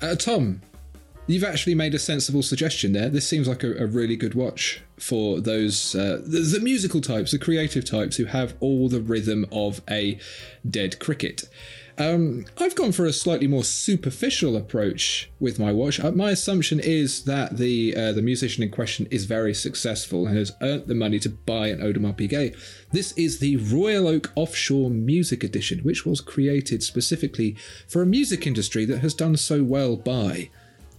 Uh, 0.00 0.14
Tom, 0.14 0.60
you've 1.26 1.44
actually 1.44 1.74
made 1.74 1.94
a 1.94 1.98
sensible 1.98 2.42
suggestion 2.42 2.92
there. 2.92 3.08
This 3.08 3.28
seems 3.28 3.48
like 3.48 3.62
a, 3.62 3.74
a 3.82 3.86
really 3.86 4.16
good 4.16 4.34
watch 4.34 4.82
for 4.98 5.40
those 5.40 5.94
uh, 5.94 6.20
the, 6.24 6.40
the, 6.40 6.60
musical 6.60 7.00
types, 7.00 7.32
the 7.32 7.38
creative 7.38 7.84
types 7.84 8.16
who 8.16 8.26
have 8.26 8.54
all 8.60 8.88
the 8.88 9.00
rhythm 9.00 9.46
of 9.50 9.80
a 9.90 10.18
dead 10.68 10.98
cricket. 10.98 11.44
Um, 11.96 12.46
I've 12.58 12.74
gone 12.74 12.90
for 12.90 13.06
a 13.06 13.12
slightly 13.12 13.46
more 13.46 13.62
superficial 13.62 14.56
approach 14.56 15.30
with 15.38 15.60
my 15.60 15.70
watch. 15.70 16.00
Uh, 16.00 16.10
my 16.10 16.30
assumption 16.30 16.80
is 16.80 17.24
that 17.24 17.56
the 17.56 17.94
uh, 17.96 18.12
the 18.12 18.22
musician 18.22 18.64
in 18.64 18.70
question 18.70 19.06
is 19.12 19.26
very 19.26 19.54
successful 19.54 20.26
and 20.26 20.36
has 20.36 20.52
earned 20.60 20.88
the 20.88 20.94
money 20.94 21.20
to 21.20 21.28
buy 21.28 21.68
an 21.68 21.78
Audemars 21.78 22.16
Piguet. 22.16 22.56
This 22.90 23.12
is 23.12 23.38
the 23.38 23.56
Royal 23.58 24.08
Oak 24.08 24.32
Offshore 24.34 24.90
Music 24.90 25.44
Edition, 25.44 25.80
which 25.80 26.04
was 26.04 26.20
created 26.20 26.82
specifically 26.82 27.56
for 27.86 28.02
a 28.02 28.06
music 28.06 28.44
industry 28.44 28.84
that 28.86 28.98
has 28.98 29.14
done 29.14 29.36
so 29.36 29.62
well 29.62 29.96
by 29.96 30.50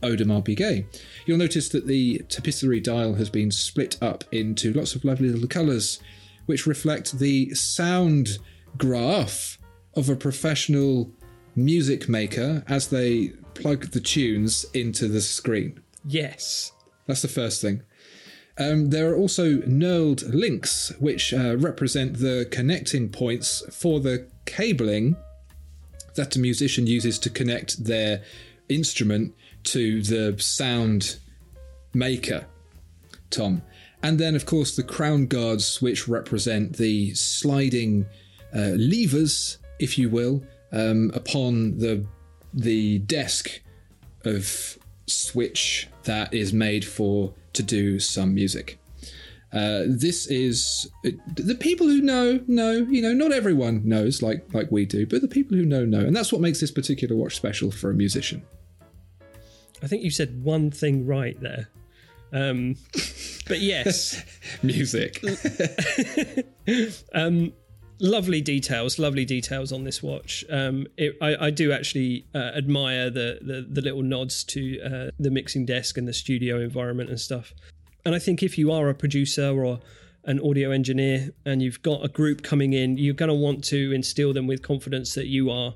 Audemars 0.02 0.46
Piguet. 0.46 0.86
You'll 1.26 1.38
notice 1.38 1.68
that 1.70 1.88
the 1.88 2.20
tapisserie 2.30 2.82
dial 2.82 3.16
has 3.16 3.30
been 3.30 3.52
split 3.52 3.98
up 4.02 4.24
into 4.32 4.72
lots 4.72 4.96
of 4.96 5.04
lovely 5.04 5.28
little 5.28 5.50
colours, 5.50 6.00
which 6.46 6.66
reflect 6.66 7.20
the 7.20 7.54
sound 7.54 8.38
graph 8.78 9.55
of 9.96 10.10
a 10.10 10.16
professional 10.16 11.10
music 11.56 12.10
maker 12.10 12.64
as 12.68 12.90
they 12.90 13.30
plug 13.54 13.92
the 13.92 14.00
tunes 14.00 14.66
into 14.74 15.08
the 15.08 15.22
screen. 15.22 15.80
Yes. 16.06 16.72
That's 17.08 17.22
the 17.22 17.28
first 17.28 17.62
thing. 17.62 17.82
Um, 18.58 18.90
there 18.90 19.12
are 19.12 19.18
also 19.18 19.58
knurled 19.60 20.34
links, 20.34 20.94
which 21.00 21.34
uh, 21.34 21.58
represent 21.58 22.20
the 22.20 22.48
connecting 22.52 23.10
points 23.10 23.64
for 23.72 24.00
the 24.00 24.28
cabling 24.46 25.18
that 26.16 26.36
a 26.36 26.40
musician 26.40 26.88
uses 26.88 27.20
to 27.20 27.30
connect 27.30 27.84
their 27.84 28.24
instrument 28.70 29.34
to 29.64 30.02
the 30.02 30.40
sound 30.40 31.18
maker, 31.94 32.46
Tom. 33.30 33.62
And 34.02 34.20
then, 34.20 34.36
of 34.36 34.46
course, 34.46 34.76
the 34.76 34.84
crown 34.84 35.26
guards, 35.26 35.82
which 35.82 36.08
represent 36.08 36.78
the 36.78 37.14
sliding 37.16 38.06
uh, 38.56 38.72
levers 38.78 39.58
if 39.80 39.98
you 39.98 40.10
will, 40.10 40.44
um, 40.72 41.12
upon 41.14 41.78
the 41.78 42.06
the 42.54 43.00
desk 43.00 43.62
of 44.24 44.78
Switch 45.08 45.88
that 46.04 46.34
is 46.34 46.54
made 46.54 46.86
for 46.86 47.34
to 47.54 47.64
do 47.64 48.00
some 48.00 48.34
music. 48.34 48.80
Uh, 49.54 49.84
this 49.88 50.28
is 50.28 50.90
the 51.04 51.56
people 51.56 51.88
who 51.88 52.02
know 52.02 52.42
know 52.48 52.72
you 52.74 53.02
know 53.02 53.14
not 53.14 53.32
everyone 53.32 53.82
knows 53.88 54.22
like 54.22 54.46
like 54.54 54.70
we 54.70 54.86
do 54.86 55.06
but 55.06 55.22
the 55.22 55.30
people 55.30 55.56
who 55.56 55.64
know 55.66 55.86
know 55.86 56.02
and 56.02 56.14
that's 56.14 56.30
what 56.34 56.42
makes 56.42 56.60
this 56.60 56.72
particular 56.72 57.16
watch 57.16 57.38
special 57.38 57.72
for 57.72 57.90
a 57.90 57.94
musician 57.94 58.44
i 59.82 59.88
think 59.88 60.04
you 60.04 60.12
said 60.12 60.44
one 60.44 60.70
thing 60.70 61.06
right 61.06 61.40
there 61.40 61.70
Um, 62.34 62.76
but 63.48 63.62
yes, 63.62 64.22
Music. 64.64 65.24
lovely 68.00 68.42
details, 68.42 69.00
lovely 69.00 69.26
details 69.26 69.72
on 69.72 69.84
this 69.84 70.04
watch. 70.04 70.44
Um, 70.50 70.88
it, 70.98 71.18
I, 71.22 71.48
I 71.48 71.50
do 71.50 71.72
actually 71.72 72.26
uh, 72.34 72.52
admire 72.56 73.10
the, 73.10 73.40
the 73.42 73.66
the 73.70 73.82
little 73.82 74.04
nods 74.04 74.44
to 74.46 74.82
uh, 74.82 75.12
the 75.20 75.32
mixing 75.32 75.66
desk 75.66 75.98
and 75.98 76.08
the 76.08 76.14
studio 76.14 76.60
environment 76.60 77.10
and 77.10 77.20
stuff. 77.20 77.54
And 78.06 78.14
I 78.14 78.20
think 78.20 78.44
if 78.44 78.58
you 78.58 78.72
are 78.72 78.90
a 78.90 78.94
producer 78.94 79.50
or 79.64 79.80
an 80.26 80.40
audio 80.40 80.72
engineer 80.72 81.30
and 81.46 81.62
you've 81.62 81.82
got 81.82 82.04
a 82.04 82.08
group 82.08 82.42
coming 82.44 82.74
in, 82.74 82.98
you're 82.98 83.14
going 83.14 83.30
to 83.30 83.36
want 83.36 83.64
to 83.66 83.92
instill 83.94 84.34
them 84.34 84.48
with 84.48 84.62
confidence 84.62 85.14
that 85.14 85.28
you 85.28 85.50
are, 85.50 85.74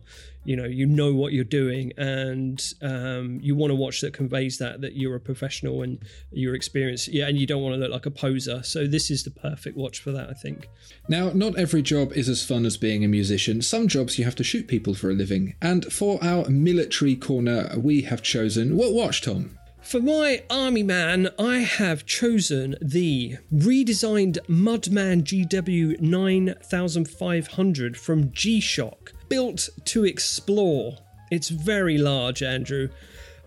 you 0.50 0.56
know, 0.56 0.66
you 0.66 0.88
know 0.88 1.14
what 1.14 1.32
you're 1.32 1.44
doing, 1.44 1.94
and 1.96 2.74
um, 2.82 3.40
you 3.40 3.56
want 3.56 3.72
a 3.72 3.76
watch 3.76 4.02
that 4.02 4.14
conveys 4.14 4.58
that 4.58 4.82
that 4.82 4.96
you're 4.96 5.16
a 5.16 5.20
professional 5.20 5.84
and 5.84 6.04
you're 6.32 6.56
experienced. 6.56 7.08
Yeah, 7.10 7.28
and 7.28 7.38
you 7.38 7.46
don't 7.46 7.62
want 7.62 7.76
to 7.76 7.78
look 7.78 7.92
like 7.92 8.08
a 8.08 8.12
poser. 8.12 8.64
So 8.64 8.88
this 8.88 9.12
is 9.12 9.24
the 9.24 9.30
perfect 9.30 9.78
watch 9.78 10.00
for 10.00 10.12
that, 10.12 10.28
I 10.28 10.34
think. 10.34 10.68
Now, 11.08 11.30
not 11.36 11.56
every 11.60 11.84
job 11.84 12.14
is 12.14 12.28
as 12.28 12.44
fun 12.44 12.66
as 12.66 12.78
being 12.78 13.06
a 13.06 13.08
musician. 13.08 13.62
Some 13.62 13.88
jobs 13.88 14.18
you 14.18 14.26
have 14.26 14.34
to 14.38 14.44
shoot 14.44 14.68
people 14.68 14.96
for 14.96 15.12
a 15.12 15.14
living. 15.14 15.54
And 15.62 15.86
for 15.94 16.18
our 16.24 16.50
military 16.50 17.16
corner, 17.16 17.72
we 17.78 18.02
have 18.02 18.24
chosen 18.24 18.76
what 18.76 18.92
watch, 18.92 19.22
Tom? 19.22 19.56
For 19.82 20.02
my 20.02 20.44
army 20.50 20.82
man, 20.82 21.30
I 21.38 21.60
have 21.60 22.08
chosen 22.08 22.76
the 22.82 23.38
redesigned 23.54 24.40
Mudman 24.48 25.24
GW 25.24 26.02
9500 26.02 27.98
from 27.98 28.32
G 28.32 28.60
Shock, 28.60 29.14
built 29.30 29.70
to 29.86 30.06
explore. 30.06 30.98
It's 31.32 31.50
very 31.50 31.98
large, 31.98 32.44
Andrew. 32.44 32.90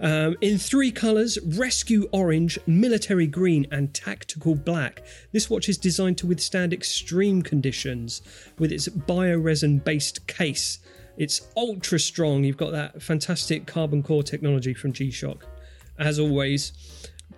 Um, 0.01 0.37
in 0.41 0.59
three 0.59 0.91
colours 0.91 1.39
rescue 1.45 2.09
orange, 2.12 2.59
military 2.67 3.27
green, 3.27 3.67
and 3.71 3.93
tactical 3.95 4.55
black. 4.55 5.05
This 5.31 5.49
watch 5.49 5.69
is 5.69 5.79
designed 5.79 6.19
to 6.19 6.27
withstand 6.27 6.73
extreme 6.73 7.43
conditions 7.43 8.23
with 8.59 8.73
its 8.73 8.89
bioresin 8.89 9.85
based 9.85 10.27
case. 10.27 10.81
It's 11.17 11.49
ultra 11.57 12.01
strong. 12.01 12.43
You've 12.43 12.57
got 12.57 12.73
that 12.73 13.01
fantastic 13.03 13.67
carbon 13.67 14.03
core 14.03 14.25
technology 14.25 14.75
from 14.75 14.93
G 14.93 15.11
Shock 15.11 15.47
as 15.99 16.19
always. 16.19 16.73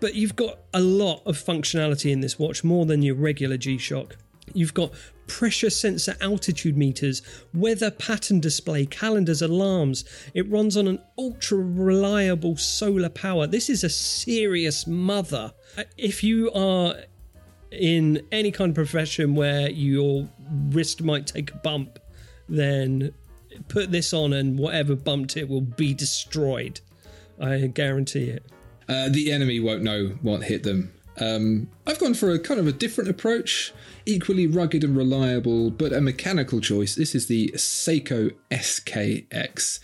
But 0.01 0.15
you've 0.15 0.37
got 0.37 0.59
a 0.73 0.81
lot 0.81 1.23
of 1.25 1.37
functionality 1.37 2.11
in 2.11 2.21
this 2.21 2.39
watch, 2.39 2.65
more 2.65 2.85
than 2.85 3.03
your 3.03 3.15
regular 3.15 3.57
G 3.57 3.79
Shock. 3.79 4.17
You've 4.53 4.75
got 4.75 4.93
pressure 5.27 5.71
sensor 5.71 6.17
altitude 6.21 6.77
meters, 6.77 7.23
weather 7.53 7.91
pattern 7.91 8.41
display, 8.41 8.87
calendars, 8.87 9.43
alarms. 9.43 10.05
It 10.35 10.49
runs 10.51 10.77
on 10.77 10.87
an 10.87 11.01
ultra 11.19 11.59
reliable 11.59 12.57
solar 12.57 13.09
power. 13.09 13.47
This 13.47 13.69
is 13.69 13.85
a 13.85 13.89
serious 13.89 14.87
mother. 14.87 15.53
If 15.97 16.23
you 16.23 16.53
are 16.53 16.95
in 17.71 18.23
any 18.31 18.51
kind 18.51 18.71
of 18.71 18.75
profession 18.75 19.35
where 19.35 19.71
your 19.71 20.29
wrist 20.71 21.03
might 21.03 21.27
take 21.27 21.53
a 21.53 21.57
bump, 21.57 21.99
then 22.49 23.13
put 23.69 23.91
this 23.91 24.13
on 24.13 24.33
and 24.33 24.59
whatever 24.59 24.95
bumped 24.95 25.37
it 25.37 25.49
will 25.49 25.61
be 25.61 25.95
destroyed. 25.95 26.81
I 27.41 27.67
guarantee 27.67 28.31
it. 28.31 28.45
Uh, 28.89 29.09
the 29.09 29.33
enemy 29.33 29.61
won't 29.61 29.83
know 29.83 30.17
what 30.23 30.45
hit 30.45 30.63
them. 30.63 30.93
Um, 31.21 31.69
I've 31.87 31.99
gone 31.99 32.15
for 32.15 32.31
a 32.31 32.39
kind 32.39 32.59
of 32.59 32.67
a 32.67 32.73
different 32.73 33.11
approach, 33.11 33.73
equally 34.05 34.47
rugged 34.47 34.83
and 34.83 34.97
reliable, 34.97 35.71
but 35.71 35.93
a 35.93 36.01
mechanical 36.01 36.61
choice. 36.61 36.95
This 36.95 37.15
is 37.15 37.27
the 37.27 37.53
Seiko 37.55 38.35
SKX, 38.51 39.79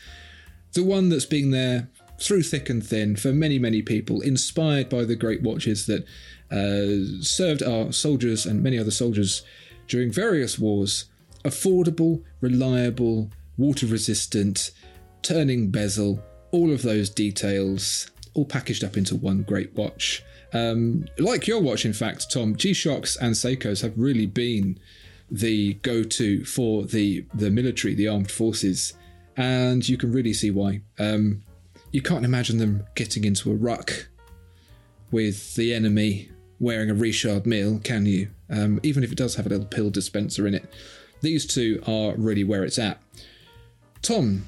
the 0.73 0.85
one 0.85 1.09
that's 1.09 1.27
been 1.27 1.51
there 1.51 1.89
through 2.21 2.43
thick 2.43 2.69
and 2.69 2.85
thin 2.85 3.17
for 3.17 3.33
many, 3.33 3.59
many 3.59 3.83
people, 3.83 4.21
inspired 4.21 4.89
by 4.89 5.05
the 5.05 5.17
great 5.17 5.43
watches 5.43 5.87
that 5.87 6.05
uh, 6.51 7.23
served 7.23 7.63
our 7.63 7.93
soldiers 7.93 8.45
and 8.45 8.63
many 8.63 8.79
other 8.79 8.91
soldiers 8.91 9.43
during 9.89 10.13
various 10.13 10.59
wars. 10.59 11.07
Affordable, 11.45 12.23
reliable, 12.41 13.31
water 13.57 13.87
resistant, 13.87 14.73
turning 15.23 15.71
bezel, 15.71 16.23
all 16.51 16.73
of 16.73 16.83
those 16.83 17.09
details 17.09 18.11
all 18.35 18.45
packaged 18.45 18.85
up 18.85 18.97
into 18.97 19.17
one 19.17 19.43
great 19.43 19.75
watch. 19.75 20.23
Um, 20.53 21.07
like 21.19 21.47
your 21.47 21.61
watch, 21.61 21.85
in 21.85 21.93
fact, 21.93 22.31
Tom, 22.31 22.57
G 22.57 22.73
Shocks 22.73 23.17
and 23.17 23.35
Seikos 23.35 23.83
have 23.83 23.97
really 23.97 24.27
been 24.27 24.79
the 25.31 25.75
go 25.75 26.03
to 26.03 26.45
for 26.45 26.85
the, 26.85 27.25
the 27.35 27.51
military, 27.51 27.95
the 27.95 28.09
armed 28.09 28.31
forces, 28.31 28.95
and 29.37 29.89
you 29.89 29.97
can 29.97 30.13
really 30.13 30.33
see 30.33 30.51
why. 30.51 30.83
Um, 30.99 31.43
you 31.93 32.03
can't 32.03 32.25
imagine 32.25 32.59
them 32.59 32.85
getting 32.95 33.25
into 33.25 33.51
a 33.51 33.55
ruck 33.55 34.09
with 35.11 35.55
the 35.55 35.75
enemy 35.75 36.31
wearing 36.59 36.91
a 36.91 36.95
Richard 36.95 37.47
Mille, 37.47 37.81
can 37.81 38.07
you? 38.07 38.29
Um, 38.49 38.81
even 38.83 39.03
if 39.03 39.11
it 39.11 39.19
does 39.19 39.37
have 39.37 39.47
a 39.47 39.49
little 39.49 39.67
pill 39.67 39.91
dispenser 39.91 40.47
in 40.47 40.55
it. 40.55 40.65
These 41.23 41.47
two 41.47 41.83
are 41.87 42.15
really 42.17 42.45
where 42.45 42.65
it's 42.65 42.79
at. 42.79 43.01
Tom, 44.03 44.47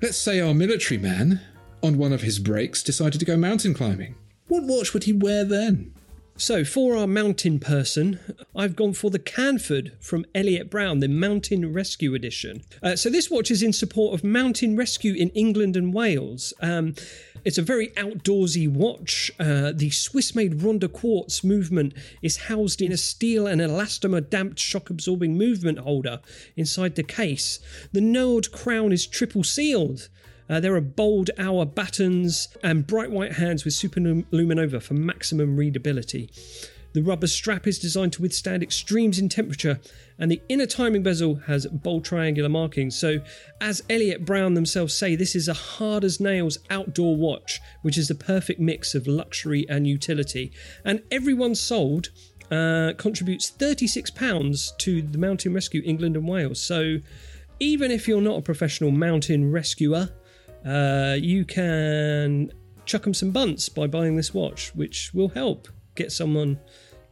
let's 0.00 0.16
say 0.16 0.40
our 0.40 0.54
military 0.54 0.98
man, 0.98 1.40
on 1.82 1.98
one 1.98 2.12
of 2.12 2.22
his 2.22 2.38
breaks, 2.38 2.82
decided 2.82 3.18
to 3.18 3.24
go 3.24 3.36
mountain 3.36 3.74
climbing. 3.74 4.14
What 4.50 4.64
watch 4.64 4.92
would 4.92 5.04
he 5.04 5.12
wear 5.12 5.44
then? 5.44 5.94
So, 6.36 6.64
for 6.64 6.96
our 6.96 7.06
mountain 7.06 7.60
person, 7.60 8.18
I've 8.56 8.74
gone 8.74 8.94
for 8.94 9.08
the 9.08 9.20
Canford 9.20 9.92
from 10.00 10.26
Elliot 10.34 10.68
Brown, 10.68 10.98
the 10.98 11.06
Mountain 11.06 11.72
Rescue 11.72 12.16
Edition. 12.16 12.62
Uh, 12.82 12.96
so, 12.96 13.10
this 13.10 13.30
watch 13.30 13.52
is 13.52 13.62
in 13.62 13.72
support 13.72 14.12
of 14.12 14.24
mountain 14.24 14.76
rescue 14.76 15.14
in 15.14 15.28
England 15.30 15.76
and 15.76 15.94
Wales. 15.94 16.52
Um, 16.60 16.96
it's 17.44 17.58
a 17.58 17.62
very 17.62 17.90
outdoorsy 17.90 18.68
watch. 18.68 19.30
Uh, 19.38 19.70
the 19.72 19.90
Swiss 19.90 20.34
made 20.34 20.64
Ronda 20.64 20.88
Quartz 20.88 21.44
movement 21.44 21.94
is 22.20 22.48
housed 22.48 22.82
in 22.82 22.90
a 22.90 22.96
steel 22.96 23.46
and 23.46 23.60
elastomer 23.60 24.28
damped 24.28 24.58
shock 24.58 24.90
absorbing 24.90 25.38
movement 25.38 25.78
holder 25.78 26.18
inside 26.56 26.96
the 26.96 27.04
case. 27.04 27.60
The 27.92 28.00
knurled 28.00 28.50
crown 28.50 28.90
is 28.90 29.06
triple 29.06 29.44
sealed. 29.44 30.08
Uh, 30.50 30.58
there 30.58 30.74
are 30.74 30.80
bold 30.80 31.30
hour 31.38 31.64
battens 31.64 32.48
and 32.62 32.86
bright 32.86 33.10
white 33.10 33.34
hands 33.34 33.64
with 33.64 33.72
superluminova 33.72 34.82
for 34.82 34.94
maximum 34.94 35.56
readability. 35.56 36.28
The 36.92 37.02
rubber 37.02 37.28
strap 37.28 37.68
is 37.68 37.78
designed 37.78 38.14
to 38.14 38.22
withstand 38.22 38.64
extremes 38.64 39.20
in 39.20 39.28
temperature, 39.28 39.78
and 40.18 40.28
the 40.28 40.42
inner 40.48 40.66
timing 40.66 41.04
bezel 41.04 41.36
has 41.46 41.66
bold 41.66 42.04
triangular 42.04 42.48
markings. 42.48 42.98
So, 42.98 43.20
as 43.60 43.84
Elliot 43.88 44.24
Brown 44.24 44.54
themselves 44.54 44.92
say, 44.92 45.14
this 45.14 45.36
is 45.36 45.46
a 45.46 45.54
hard 45.54 46.02
as 46.02 46.18
nails 46.18 46.58
outdoor 46.68 47.14
watch, 47.14 47.60
which 47.82 47.96
is 47.96 48.08
the 48.08 48.16
perfect 48.16 48.58
mix 48.58 48.96
of 48.96 49.06
luxury 49.06 49.64
and 49.68 49.86
utility. 49.86 50.50
And 50.84 51.00
everyone 51.12 51.54
sold 51.54 52.08
uh, 52.50 52.94
contributes 52.98 53.52
£36 53.52 54.76
to 54.78 55.00
the 55.00 55.18
Mountain 55.18 55.54
Rescue 55.54 55.82
England 55.84 56.16
and 56.16 56.26
Wales. 56.26 56.60
So, 56.60 56.96
even 57.60 57.92
if 57.92 58.08
you're 58.08 58.20
not 58.20 58.38
a 58.38 58.42
professional 58.42 58.90
mountain 58.90 59.52
rescuer, 59.52 60.08
uh, 60.64 61.16
you 61.18 61.44
can 61.44 62.52
chuck 62.84 63.02
them 63.02 63.14
some 63.14 63.30
bunts 63.30 63.68
by 63.68 63.86
buying 63.86 64.16
this 64.16 64.34
watch, 64.34 64.74
which 64.74 65.12
will 65.14 65.28
help 65.28 65.68
get 65.94 66.12
someone 66.12 66.58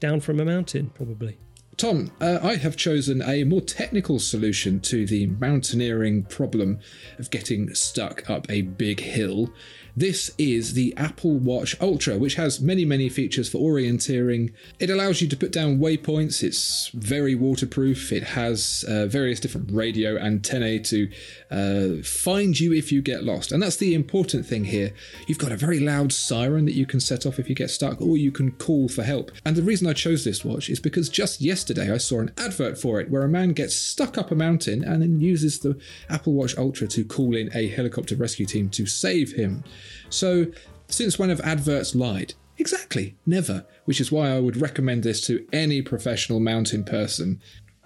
down 0.01 0.21
from 0.21 0.41
a 0.41 0.45
mountain, 0.45 0.91
probably. 0.91 1.39
Tom, 1.77 2.11
uh, 2.21 2.41
I 2.43 2.57
have 2.57 2.77
chosen 2.77 3.23
a 3.23 3.45
more 3.45 3.61
technical 3.61 4.19
solution 4.19 4.81
to 4.81 5.07
the 5.07 5.27
mountaineering 5.27 6.25
problem 6.25 6.81
of 7.21 7.31
getting 7.31 7.73
stuck 7.73 8.29
up 8.29 8.51
a 8.51 8.63
big 8.63 8.99
hill. 8.99 9.53
This 9.99 10.31
is 10.39 10.75
the 10.75 10.95
Apple 10.97 11.39
Watch 11.39 11.75
Ultra, 11.81 12.19
which 12.19 12.37
has 12.37 12.61
many, 12.61 12.85
many 12.85 13.09
features 13.09 13.49
for 13.49 13.59
orienteering. 13.59 14.53
It 14.79 14.91
allows 14.91 15.21
you 15.21 15.27
to 15.27 15.37
put 15.37 15.51
down 15.51 15.81
waypoints, 15.81 16.45
it's 16.45 16.89
very 16.95 17.35
waterproof, 17.35 18.13
it 18.13 18.23
has 18.23 18.85
uh, 18.87 19.07
various 19.07 19.41
different 19.41 19.73
radio 19.73 20.17
antennae 20.17 20.79
to 20.79 21.11
uh, 21.51 22.03
find 22.05 22.61
you 22.61 22.73
if 22.73 22.93
you 22.93 23.03
get 23.03 23.25
lost. 23.25 23.51
And 23.51 23.61
that's 23.61 23.79
the 23.79 23.93
important 23.93 24.47
thing 24.47 24.67
here. 24.67 24.93
You've 25.27 25.39
got 25.39 25.51
a 25.51 25.57
very 25.57 25.81
loud 25.81 26.13
siren 26.13 26.67
that 26.67 26.77
you 26.77 26.87
can 26.87 27.01
set 27.01 27.27
off 27.27 27.41
if 27.41 27.49
you 27.49 27.57
get 27.57 27.69
stuck, 27.69 28.01
or 28.01 28.17
you 28.17 28.31
can 28.31 28.53
call 28.53 28.89
for 28.89 29.03
help. 29.03 29.33
And 29.45 29.57
the 29.57 29.63
reason 29.63 29.89
I 29.89 29.95
chose 29.95 30.23
this 30.23 30.45
watch 30.45 30.71
is 30.71 30.79
because 30.79 31.09
just 31.09 31.41
yesterday 31.41 31.93
I 31.93 31.99
saw 31.99 32.21
an 32.21 32.31
advert 32.39 32.79
for 32.79 33.01
it 33.01 33.11
where 33.11 33.23
a 33.23 33.29
man 33.29 33.53
gets 33.53 33.75
stuck 33.75 34.17
up 34.17 34.31
a 34.31 34.37
mountain 34.37 34.85
and 34.85 35.03
then 35.03 35.21
uses 35.21 35.59
the 35.59 35.77
Apple 36.09 36.35
Watch 36.35 36.57
Ultra 36.57 36.87
to 36.87 37.05
call 37.05 37.35
in 37.35 37.51
a 37.53 37.67
helicopter 37.67 38.15
rescue 38.15 38.47
team 38.47 38.71
to 38.71 38.87
save 38.87 39.33
him. 39.33 39.65
So, 40.11 40.47
since 40.89 41.19
when 41.19 41.29
have 41.29 41.41
adverts 41.41 41.95
lied? 41.95 42.35
Exactly, 42.59 43.17
never, 43.25 43.65
which 43.85 44.01
is 44.01 44.11
why 44.11 44.31
I 44.31 44.41
would 44.41 44.57
recommend 44.57 45.03
this 45.03 45.21
to 45.27 45.47
any 45.53 45.81
professional 45.81 46.41
mountain 46.41 46.85
person. 46.85 47.41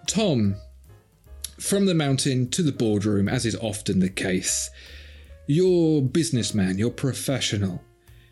Tom, 0.07 0.57
from 1.61 1.87
the 1.87 1.95
mountain 1.95 2.49
to 2.51 2.63
the 2.63 2.73
boardroom, 2.73 3.29
as 3.29 3.45
is 3.45 3.57
often 3.57 4.01
the 4.01 4.09
case, 4.09 4.71
you're 5.47 6.01
businessman, 6.01 6.79
you're 6.79 6.91
professional. 6.91 7.83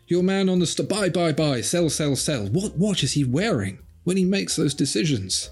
Your 0.07 0.23
man 0.23 0.49
on 0.49 0.59
the 0.59 0.65
st- 0.65 0.89
buy, 0.89 1.09
buy, 1.09 1.31
buy, 1.31 1.61
sell, 1.61 1.89
sell, 1.89 2.15
sell. 2.15 2.47
What 2.47 2.77
watch 2.77 3.03
is 3.03 3.13
he 3.13 3.23
wearing 3.23 3.79
when 4.03 4.17
he 4.17 4.25
makes 4.25 4.55
those 4.55 4.73
decisions? 4.73 5.51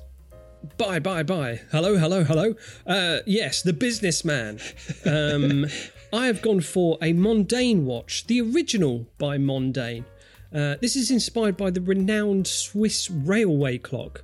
Bye, 0.77 0.99
bye, 0.99 1.23
bye. 1.23 1.61
Hello, 1.71 1.95
hello, 1.95 2.23
hello. 2.23 2.55
Uh, 2.85 3.19
yes, 3.25 3.61
the 3.61 3.71
businessman. 3.73 4.59
Um, 5.05 5.67
I 6.11 6.25
have 6.25 6.41
gone 6.41 6.61
for 6.61 6.97
a 7.01 7.13
Mondaine 7.13 7.83
watch, 7.83 8.25
the 8.27 8.41
original 8.41 9.05
by 9.17 9.37
Mondaine. 9.37 10.05
Uh, 10.53 10.75
this 10.81 10.95
is 10.95 11.11
inspired 11.11 11.55
by 11.55 11.69
the 11.69 11.81
renowned 11.81 12.47
Swiss 12.47 13.11
railway 13.11 13.77
clock. 13.77 14.23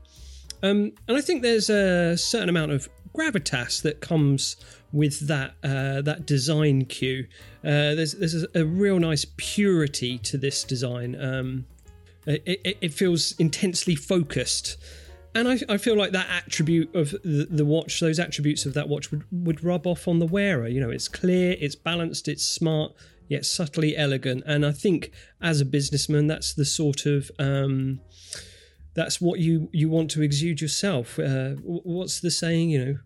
Um, 0.63 0.93
and 1.07 1.15
I 1.15 1.21
think 1.21 1.43
there's 1.43 1.69
a 1.69 2.17
certain 2.17 2.49
amount 2.49 2.71
of 2.71 2.89
gravitas 3.15 3.83
that 3.83 4.01
comes 4.01 4.57
with 4.91 5.27
that 5.27 5.53
uh, 5.63 6.01
that 6.01 6.25
design 6.25 6.85
cue. 6.85 7.27
Uh, 7.63 7.93
there's 7.93 8.13
there's 8.13 8.45
a, 8.55 8.65
real 8.65 8.97
nice 8.99 9.25
purity 9.37 10.17
to 10.19 10.37
this 10.37 10.63
design. 10.63 11.15
Um, 11.21 11.65
it, 12.25 12.41
it, 12.45 12.77
it, 12.81 12.93
feels 12.93 13.33
intensely 13.37 13.95
focused, 13.95 14.77
and 15.35 15.49
I, 15.49 15.59
I, 15.67 15.77
feel 15.77 15.97
like 15.97 16.13
that 16.13 16.27
attribute 16.29 16.95
of 16.95 17.11
the, 17.11 17.47
the, 17.49 17.65
watch, 17.65 17.99
those 17.99 18.19
attributes 18.19 18.65
of 18.65 18.73
that 18.73 18.87
watch 18.87 19.11
would, 19.11 19.25
would 19.31 19.63
rub 19.63 19.85
off 19.85 20.07
on 20.07 20.19
the 20.19 20.25
wearer. 20.25 20.67
You 20.67 20.79
know, 20.79 20.89
it's 20.89 21.09
clear, 21.09 21.57
it's 21.59 21.75
balanced, 21.75 22.29
it's 22.29 22.45
smart, 22.45 22.93
yet 23.27 23.45
subtly 23.45 23.97
elegant. 23.97 24.43
And 24.45 24.65
I 24.65 24.71
think 24.71 25.11
as 25.41 25.59
a 25.59 25.65
businessman, 25.65 26.27
that's 26.27 26.53
the 26.53 26.63
sort 26.63 27.05
of 27.05 27.29
um, 27.37 27.99
that's 28.93 29.19
what 29.19 29.39
you 29.39 29.69
you 29.73 29.89
want 29.89 30.09
to 30.11 30.21
exude 30.21 30.61
yourself. 30.61 31.19
Uh, 31.19 31.51
what's 31.63 32.21
the 32.21 32.31
saying? 32.31 32.69
You 32.69 32.85
know, 32.85 32.97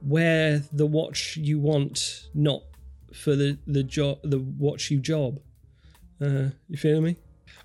wear 0.00 0.62
the 0.72 0.86
watch 0.86 1.36
you 1.36 1.60
want, 1.60 2.28
not 2.34 2.62
for 3.12 3.36
the 3.36 3.58
the 3.66 3.82
job 3.82 4.20
the 4.24 4.38
watch 4.38 4.90
you 4.90 5.00
job. 5.00 5.40
Uh, 6.20 6.50
you 6.68 6.78
feel 6.78 7.00
me? 7.00 7.16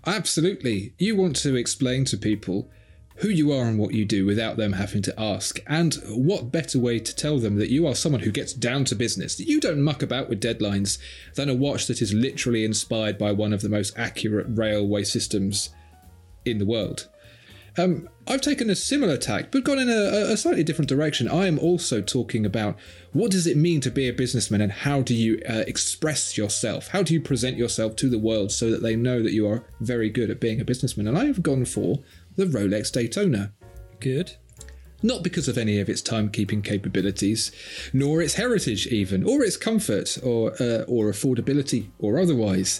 Absolutely. 0.05 0.93
You 0.97 1.15
want 1.15 1.37
to 1.37 1.55
explain 1.55 2.03
to 2.05 2.17
people 2.17 2.69
who 3.17 3.29
you 3.29 3.51
are 3.51 3.65
and 3.65 3.77
what 3.77 3.93
you 3.93 4.05
do 4.05 4.25
without 4.25 4.57
them 4.57 4.73
having 4.73 5.01
to 5.03 5.19
ask. 5.19 5.59
And 5.67 5.95
what 6.07 6.51
better 6.51 6.79
way 6.79 6.99
to 6.99 7.15
tell 7.15 7.39
them 7.39 7.57
that 7.57 7.69
you 7.69 7.87
are 7.87 7.95
someone 7.95 8.21
who 8.21 8.31
gets 8.31 8.53
down 8.53 8.85
to 8.85 8.95
business, 8.95 9.35
that 9.35 9.47
you 9.47 9.59
don't 9.59 9.81
muck 9.81 10.01
about 10.01 10.29
with 10.29 10.41
deadlines, 10.41 10.97
than 11.35 11.49
a 11.49 11.53
watch 11.53 11.87
that 11.87 12.01
is 12.01 12.13
literally 12.13 12.65
inspired 12.65 13.17
by 13.17 13.31
one 13.31 13.53
of 13.53 13.61
the 13.61 13.69
most 13.69 13.97
accurate 13.97 14.47
railway 14.49 15.03
systems 15.03 15.69
in 16.45 16.57
the 16.57 16.65
world? 16.65 17.07
Um, 17.77 18.07
I've 18.27 18.41
taken 18.41 18.69
a 18.69 18.75
similar 18.75 19.17
tack, 19.17 19.51
but 19.51 19.63
gone 19.63 19.79
in 19.79 19.89
a, 19.89 20.31
a, 20.31 20.37
slightly 20.37 20.63
different 20.63 20.89
direction. 20.89 21.27
I 21.27 21.47
am 21.47 21.57
also 21.57 22.01
talking 22.01 22.45
about 22.45 22.77
what 23.13 23.31
does 23.31 23.47
it 23.47 23.57
mean 23.57 23.81
to 23.81 23.89
be 23.89 24.07
a 24.07 24.13
businessman 24.13 24.61
and 24.61 24.71
how 24.71 25.01
do 25.01 25.15
you 25.15 25.41
uh, 25.49 25.63
express 25.65 26.37
yourself? 26.37 26.89
How 26.89 27.01
do 27.01 27.13
you 27.13 27.19
present 27.19 27.57
yourself 27.57 27.95
to 27.97 28.09
the 28.09 28.19
world 28.19 28.51
so 28.51 28.69
that 28.69 28.83
they 28.83 28.95
know 28.95 29.23
that 29.23 29.33
you 29.33 29.47
are 29.47 29.65
very 29.81 30.09
good 30.09 30.29
at 30.29 30.39
being 30.39 30.61
a 30.61 30.65
businessman? 30.65 31.07
And 31.07 31.17
I 31.17 31.25
have 31.25 31.41
gone 31.41 31.65
for 31.65 31.99
the 32.35 32.45
Rolex 32.45 32.91
Daytona. 32.91 33.53
Good 33.99 34.35
not 35.03 35.21
because 35.21 35.49
of 35.49 35.57
any 35.57 35.79
of 35.79 35.89
its 35.89 36.01
timekeeping 36.01 36.63
capabilities, 36.63 37.51
nor 37.91 38.21
its 38.21 38.35
heritage 38.35 38.87
even, 38.87 39.23
or 39.23 39.43
its 39.43 39.57
comfort, 39.57 40.17
or 40.23 40.53
uh, 40.61 40.83
or 40.87 41.11
affordability, 41.11 41.89
or 41.99 42.17
otherwise, 42.17 42.79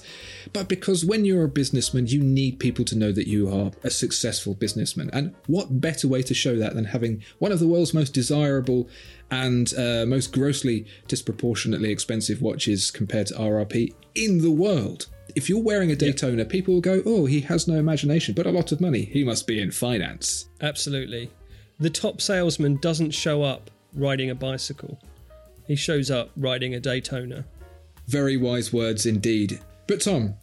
but 0.54 0.70
because 0.70 1.06
when 1.06 1.26
you're 1.26 1.44
a 1.44 1.50
businessman, 1.50 2.08
you 2.08 2.24
need 2.24 2.60
people 2.60 2.86
to 2.86 2.98
know 2.98 3.12
that 3.12 3.28
you 3.28 3.54
are 3.54 3.72
a 3.84 3.90
successful 3.90 4.56
businessman. 4.56 5.10
And 5.12 5.36
what 5.48 5.82
better 5.82 6.08
way 6.08 6.24
to 6.24 6.34
show 6.34 6.56
that 6.56 6.74
than 6.74 6.86
having 6.86 7.24
one 7.40 7.52
of 7.52 7.60
the 7.60 7.68
world's 7.68 7.94
most 7.94 8.14
desirable 8.14 8.88
and 9.30 9.74
uh, 9.78 10.06
most 10.08 10.32
grossly 10.32 10.86
disproportionately 11.08 11.92
expensive 11.92 12.42
watches 12.42 12.90
compared 12.90 13.28
to 13.28 13.34
RRP 13.34 13.94
in 14.16 14.42
the 14.42 14.52
world? 14.52 15.08
If 15.36 15.50
you're 15.50 15.64
wearing 15.64 15.92
a 15.92 15.96
Daytona, 15.96 16.40
yep. 16.40 16.50
people 16.50 16.74
will 16.74 16.82
go, 16.82 17.02
"Oh, 17.06 17.26
he 17.26 17.42
has 17.42 17.68
no 17.68 17.76
imagination, 17.76 18.34
but 18.34 18.46
a 18.46 18.52
lot 18.52 18.72
of 18.72 18.82
money. 18.82 19.06
He 19.06 19.24
must 19.24 19.48
be 19.48 19.60
in 19.62 19.72
finance." 19.72 20.48
Absolutely 20.62 21.32
the 21.80 21.90
top 21.90 22.22
salesman 22.22 22.78
doesn't 22.78 23.12
show 23.12 23.44
up 23.44 23.70
riding 23.94 24.30
a 24.30 24.36
bicycle. 24.36 25.00
He 25.68 25.76
shows 25.76 26.12
up 26.12 26.32
riding 26.36 26.74
a 26.74 26.80
Daytona. 26.80 27.46
Very 28.08 28.38
wise 28.38 28.74
words 28.74 29.06
indeed. 29.06 29.60
But 29.88 30.02
Tom, 30.02 30.36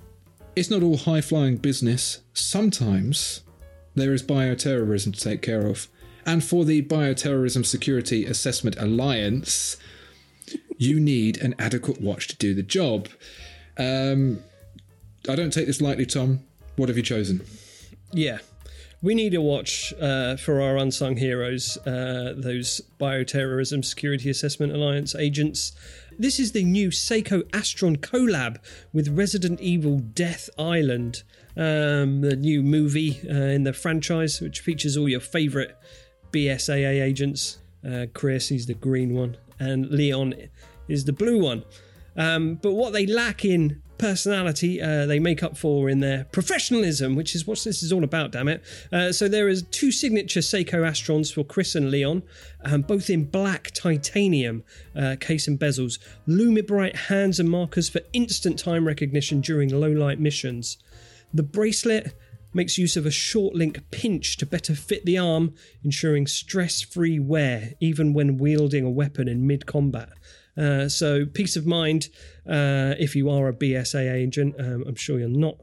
it's 0.56 0.70
not 0.70 0.82
all 0.82 0.96
high 0.96 1.20
flying 1.20 1.56
business. 1.56 2.20
Sometimes 2.32 3.42
there 3.94 4.12
is 4.12 4.22
bioterrorism 4.22 5.14
to 5.14 5.20
take 5.20 5.42
care 5.42 5.66
of. 5.66 5.88
And 6.26 6.44
for 6.44 6.64
the 6.64 6.82
Bioterrorism 6.82 7.64
Security 7.64 8.26
Assessment 8.26 8.76
Alliance, 8.78 9.78
you 10.76 11.00
need 11.00 11.38
an 11.38 11.54
adequate 11.58 12.00
watch 12.00 12.28
to 12.28 12.36
do 12.36 12.54
the 12.54 12.62
job. 12.62 13.08
Um, 13.78 14.42
I 15.28 15.36
don't 15.36 15.52
take 15.52 15.66
this 15.66 15.80
lightly, 15.80 16.06
Tom. 16.06 16.40
What 16.76 16.88
have 16.88 16.96
you 16.96 17.02
chosen? 17.02 17.42
Yeah, 18.12 18.38
we 19.02 19.14
need 19.14 19.34
a 19.34 19.40
watch 19.40 19.94
uh, 20.00 20.36
for 20.36 20.60
our 20.60 20.76
unsung 20.76 21.16
heroes, 21.16 21.78
uh, 21.86 22.34
those 22.36 22.80
Bioterrorism 22.98 23.84
Security 23.84 24.28
Assessment 24.28 24.72
Alliance 24.72 25.14
agents. 25.14 25.72
This 26.18 26.38
is 26.38 26.52
the 26.52 26.64
new 26.64 26.90
Seiko 26.90 27.42
Astron 27.50 27.96
collab 27.96 28.58
with 28.92 29.08
Resident 29.08 29.60
Evil 29.60 30.00
Death 30.00 30.50
Island, 30.58 31.22
um, 31.56 32.20
the 32.20 32.36
new 32.36 32.62
movie 32.62 33.20
uh, 33.28 33.32
in 33.32 33.64
the 33.64 33.72
franchise, 33.72 34.40
which 34.40 34.60
features 34.60 34.96
all 34.96 35.08
your 35.08 35.20
favourite 35.20 35.70
BSAA 36.30 37.02
agents. 37.02 37.58
Uh, 37.86 38.06
Chris, 38.12 38.48
he's 38.48 38.66
the 38.66 38.74
green 38.74 39.14
one, 39.14 39.36
and 39.58 39.88
Leon 39.90 40.34
is 40.88 41.06
the 41.06 41.12
blue 41.12 41.42
one. 41.42 41.64
Um, 42.16 42.56
but 42.56 42.72
what 42.72 42.92
they 42.92 43.06
lack 43.06 43.46
in 43.46 43.80
personality 44.00 44.80
uh, 44.80 45.04
they 45.06 45.18
make 45.18 45.42
up 45.42 45.56
for 45.56 45.90
in 45.90 46.00
their 46.00 46.24
professionalism, 46.32 47.14
which 47.14 47.34
is 47.34 47.46
what 47.46 47.60
this 47.60 47.82
is 47.82 47.92
all 47.92 48.02
about, 48.02 48.32
damn 48.32 48.48
it. 48.48 48.62
Uh, 48.90 49.12
so 49.12 49.28
there 49.28 49.48
is 49.48 49.62
two 49.70 49.92
signature 49.92 50.40
Seiko 50.40 50.82
Astrons 50.88 51.32
for 51.32 51.44
Chris 51.44 51.74
and 51.74 51.90
Leon, 51.90 52.22
um, 52.64 52.82
both 52.82 53.10
in 53.10 53.24
black 53.24 53.70
titanium 53.72 54.64
uh, 54.96 55.16
case 55.20 55.46
and 55.46 55.58
bezels, 55.58 55.98
Lumibrite 56.26 56.96
hands 56.96 57.38
and 57.38 57.50
markers 57.50 57.88
for 57.88 58.00
instant 58.12 58.58
time 58.58 58.86
recognition 58.86 59.40
during 59.40 59.68
low 59.68 59.92
light 59.92 60.18
missions. 60.18 60.78
The 61.34 61.42
bracelet 61.42 62.14
makes 62.52 62.78
use 62.78 62.96
of 62.96 63.06
a 63.06 63.10
short 63.10 63.54
link 63.54 63.78
pinch 63.90 64.36
to 64.38 64.46
better 64.46 64.74
fit 64.74 65.04
the 65.04 65.18
arm, 65.18 65.54
ensuring 65.84 66.26
stress 66.26 66.80
free 66.80 67.18
wear 67.18 67.74
even 67.80 68.12
when 68.12 68.38
wielding 68.38 68.84
a 68.84 68.90
weapon 68.90 69.28
in 69.28 69.46
mid 69.46 69.66
combat. 69.66 70.08
Uh, 70.56 70.88
so 70.88 71.24
peace 71.26 71.56
of 71.56 71.66
mind 71.66 72.08
uh, 72.46 72.94
if 72.98 73.14
you 73.14 73.30
are 73.30 73.48
a 73.48 73.52
BSA 73.52 74.12
agent. 74.12 74.54
Um, 74.58 74.84
I'm 74.86 74.94
sure 74.94 75.18
you're 75.18 75.28
not. 75.28 75.56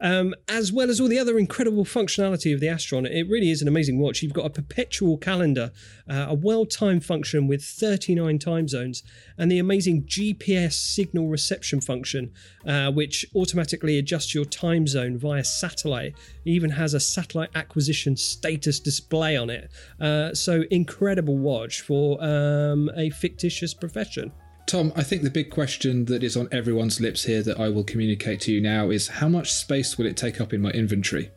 Um, 0.00 0.34
as 0.48 0.72
well 0.72 0.90
as 0.90 1.00
all 1.00 1.08
the 1.08 1.18
other 1.18 1.38
incredible 1.38 1.84
functionality 1.84 2.52
of 2.52 2.60
the 2.60 2.66
Astron. 2.66 3.08
It 3.08 3.28
really 3.28 3.50
is 3.50 3.62
an 3.62 3.68
amazing 3.68 3.98
watch. 3.98 4.22
You've 4.22 4.32
got 4.32 4.46
a 4.46 4.50
perpetual 4.50 5.18
calendar, 5.18 5.72
uh, 6.08 6.26
a 6.28 6.34
well 6.34 6.66
timed 6.66 7.04
function 7.04 7.46
with 7.46 7.62
39 7.62 8.38
time 8.38 8.68
zones, 8.68 9.02
and 9.38 9.50
the 9.50 9.58
amazing 9.58 10.04
GPS 10.04 10.74
signal 10.74 11.28
reception 11.28 11.80
function, 11.80 12.32
uh, 12.66 12.90
which 12.92 13.26
automatically 13.34 13.98
adjusts 13.98 14.34
your 14.34 14.44
time 14.44 14.86
zone 14.86 15.18
via 15.18 15.44
satellite. 15.44 16.14
It 16.44 16.50
even 16.50 16.70
has 16.70 16.94
a 16.94 17.00
satellite 17.00 17.50
acquisition 17.54 18.16
status 18.16 18.80
display 18.80 19.36
on 19.36 19.50
it. 19.50 19.70
Uh, 20.00 20.34
so, 20.34 20.64
incredible 20.70 21.38
watch 21.38 21.80
for 21.80 22.22
um, 22.22 22.90
a 22.96 23.10
fictitious 23.10 23.74
profession. 23.74 24.32
Tom, 24.66 24.92
I 24.96 25.02
think 25.02 25.22
the 25.22 25.30
big 25.30 25.50
question 25.50 26.06
that 26.06 26.22
is 26.22 26.36
on 26.36 26.48
everyone's 26.50 27.00
lips 27.00 27.24
here 27.24 27.42
that 27.42 27.60
I 27.60 27.68
will 27.68 27.84
communicate 27.84 28.40
to 28.42 28.52
you 28.52 28.60
now 28.60 28.90
is 28.90 29.08
how 29.08 29.28
much 29.28 29.52
space 29.52 29.98
will 29.98 30.06
it 30.06 30.16
take 30.16 30.40
up 30.40 30.52
in 30.52 30.62
my 30.62 30.70
inventory? 30.70 31.30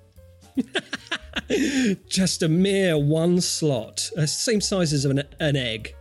Just 2.08 2.42
a 2.42 2.48
mere 2.48 2.98
one 2.98 3.42
slot, 3.42 4.10
uh, 4.18 4.26
same 4.26 4.62
size 4.62 4.94
as 4.94 5.06
an, 5.06 5.24
an 5.40 5.56
egg. 5.56 5.94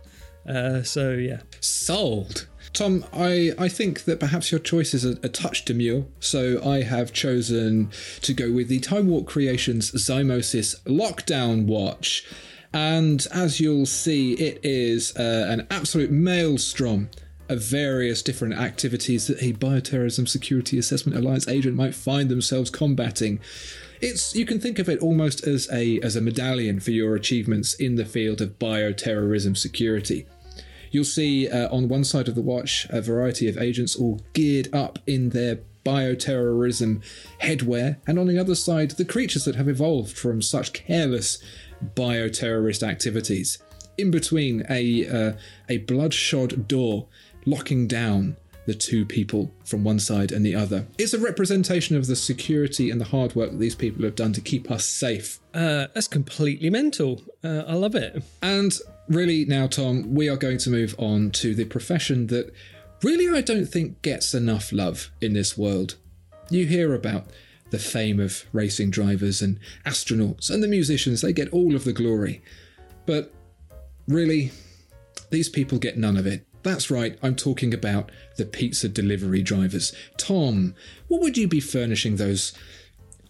Uh, 0.47 0.81
so 0.83 1.11
yeah, 1.11 1.41
sold. 1.59 2.47
Tom, 2.73 3.03
I, 3.11 3.53
I 3.57 3.69
think 3.69 4.03
that 4.05 4.19
perhaps 4.19 4.51
your 4.51 4.59
choice 4.59 4.93
is 4.93 5.03
a, 5.03 5.11
a, 5.23 5.29
touch 5.29 5.65
demure, 5.65 6.05
so 6.19 6.61
I 6.63 6.83
have 6.83 7.11
chosen 7.11 7.89
to 8.21 8.33
go 8.33 8.51
with 8.51 8.67
the 8.67 8.79
Time 8.79 9.07
Warp 9.07 9.25
Creations 9.25 9.91
Zymosis 9.91 10.79
Lockdown 10.83 11.65
Watch. 11.65 12.25
And 12.73 13.25
as 13.33 13.59
you'll 13.59 13.85
see, 13.85 14.33
it 14.33 14.59
is 14.63 15.15
uh, 15.15 15.47
an 15.49 15.67
absolute 15.71 16.11
maelstrom 16.11 17.09
of 17.49 17.61
various 17.61 18.21
different 18.21 18.55
activities 18.55 19.27
that 19.27 19.41
a 19.41 19.53
Bioterrorism 19.53 20.27
Security 20.27 20.77
Assessment 20.77 21.17
Alliance 21.17 21.47
agent 21.47 21.75
might 21.75 21.95
find 21.95 22.29
themselves 22.29 22.69
combating. 22.69 23.39
It's 24.01 24.35
you 24.35 24.45
can 24.45 24.59
think 24.59 24.79
of 24.79 24.89
it 24.89 24.99
almost 24.99 25.47
as 25.47 25.69
a 25.71 25.99
as 26.01 26.15
a 26.15 26.21
medallion 26.21 26.79
for 26.79 26.91
your 26.91 27.15
achievements 27.15 27.73
in 27.73 27.95
the 27.95 28.05
field 28.05 28.41
of 28.41 28.59
bioterrorism 28.59 29.57
security. 29.57 30.27
You'll 30.91 31.03
see 31.03 31.49
uh, 31.49 31.73
on 31.73 31.89
one 31.89 32.03
side 32.03 32.27
of 32.27 32.35
the 32.35 32.41
watch 32.41 32.85
a 32.89 33.01
variety 33.01 33.47
of 33.47 33.57
agents 33.57 33.95
all 33.95 34.21
geared 34.33 34.73
up 34.73 34.99
in 35.07 35.29
their 35.29 35.59
bioterrorism 35.83 37.01
headwear, 37.41 37.97
and 38.05 38.19
on 38.19 38.27
the 38.27 38.37
other 38.37 38.55
side, 38.55 38.91
the 38.91 39.05
creatures 39.05 39.45
that 39.45 39.55
have 39.55 39.69
evolved 39.69 40.17
from 40.17 40.41
such 40.41 40.73
careless 40.73 41.39
bioterrorist 41.95 42.87
activities. 42.87 43.57
In 43.97 44.11
between, 44.11 44.65
a 44.69 45.07
uh, 45.07 45.33
a 45.69 45.79
bloodshot 45.79 46.67
door 46.67 47.07
locking 47.45 47.87
down 47.87 48.37
the 48.67 48.75
two 48.75 49.05
people 49.05 49.49
from 49.63 49.83
one 49.83 49.97
side 49.97 50.31
and 50.31 50.45
the 50.45 50.53
other. 50.53 50.85
It's 50.97 51.13
a 51.13 51.19
representation 51.19 51.95
of 51.95 52.05
the 52.05 52.17
security 52.17 52.91
and 52.91 52.99
the 52.99 53.05
hard 53.05 53.33
work 53.33 53.51
that 53.51 53.59
these 53.59 53.75
people 53.75 54.03
have 54.03 54.15
done 54.15 54.33
to 54.33 54.41
keep 54.41 54.69
us 54.69 54.85
safe. 54.85 55.39
Uh, 55.53 55.87
that's 55.93 56.09
completely 56.09 56.69
mental. 56.69 57.21
Uh, 57.43 57.63
I 57.65 57.73
love 57.75 57.95
it. 57.95 58.21
And 58.41 58.77
really, 59.07 59.45
now, 59.45 59.67
Tom, 59.67 60.13
we 60.13 60.27
are 60.27 60.35
going 60.35 60.57
to 60.59 60.69
move 60.69 60.93
on 60.99 61.31
to 61.31 61.55
the 61.55 61.63
profession 61.63 62.27
that 62.27 62.53
really 63.01 63.35
I 63.35 63.41
don't 63.41 63.65
think 63.65 64.01
gets 64.01 64.33
enough 64.33 64.73
love 64.73 65.11
in 65.21 65.33
this 65.33 65.57
world. 65.57 65.95
You 66.49 66.65
hear 66.65 66.93
about 66.93 67.27
the 67.69 67.79
fame 67.79 68.19
of 68.19 68.45
racing 68.53 68.89
drivers 68.91 69.41
and 69.41 69.59
astronauts 69.85 70.49
and 70.49 70.63
the 70.63 70.67
musicians. 70.67 71.21
They 71.21 71.33
get 71.33 71.49
all 71.49 71.75
of 71.75 71.83
the 71.83 71.93
glory. 71.93 72.41
But 73.05 73.33
really, 74.07 74.51
these 75.29 75.49
people 75.49 75.77
get 75.77 75.97
none 75.97 76.17
of 76.17 76.25
it. 76.25 76.45
That's 76.63 76.91
right, 76.91 77.17
I'm 77.21 77.35
talking 77.35 77.73
about 77.73 78.11
the 78.35 78.45
pizza 78.45 78.89
delivery 78.89 79.41
drivers. 79.41 79.93
Tom, 80.17 80.75
what 81.07 81.21
would 81.21 81.37
you 81.37 81.47
be 81.47 81.59
furnishing 81.59 82.17
those 82.17 82.51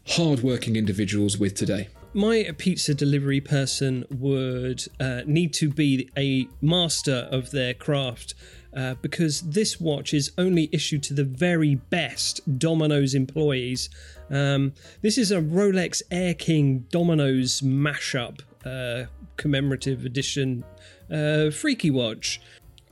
hard-working 0.08 0.76
individuals 0.76 1.38
with 1.38 1.54
today? 1.54 1.90
My 2.14 2.50
pizza 2.58 2.96
delivery 2.96 3.42
person 3.42 4.06
would 4.10 4.88
uh, 5.00 5.22
need 5.28 5.54
to 5.56 5.70
be 5.70 6.10
a 6.18 6.48
master 6.62 7.28
of 7.30 7.52
their 7.52 7.76
craft 7.76 8.34
uh, 8.78 8.94
because 9.02 9.42
this 9.42 9.82
watch 9.82 10.14
is 10.14 10.32
only 10.38 10.70
issued 10.72 11.02
to 11.02 11.14
the 11.16 11.24
very 11.24 11.76
best 11.76 12.60
Domino's 12.60 13.16
employees. 13.16 13.90
Um, 14.30 14.74
this 15.02 15.18
is 15.18 15.32
a 15.32 15.42
Rolex 15.42 16.04
Air 16.12 16.36
King 16.36 16.86
Domino's 16.92 17.62
mashup 17.62 18.42
uh, 18.64 19.06
commemorative 19.36 20.06
edition 20.06 20.64
uh, 21.12 21.50
freaky 21.50 21.90
watch. 21.90 22.40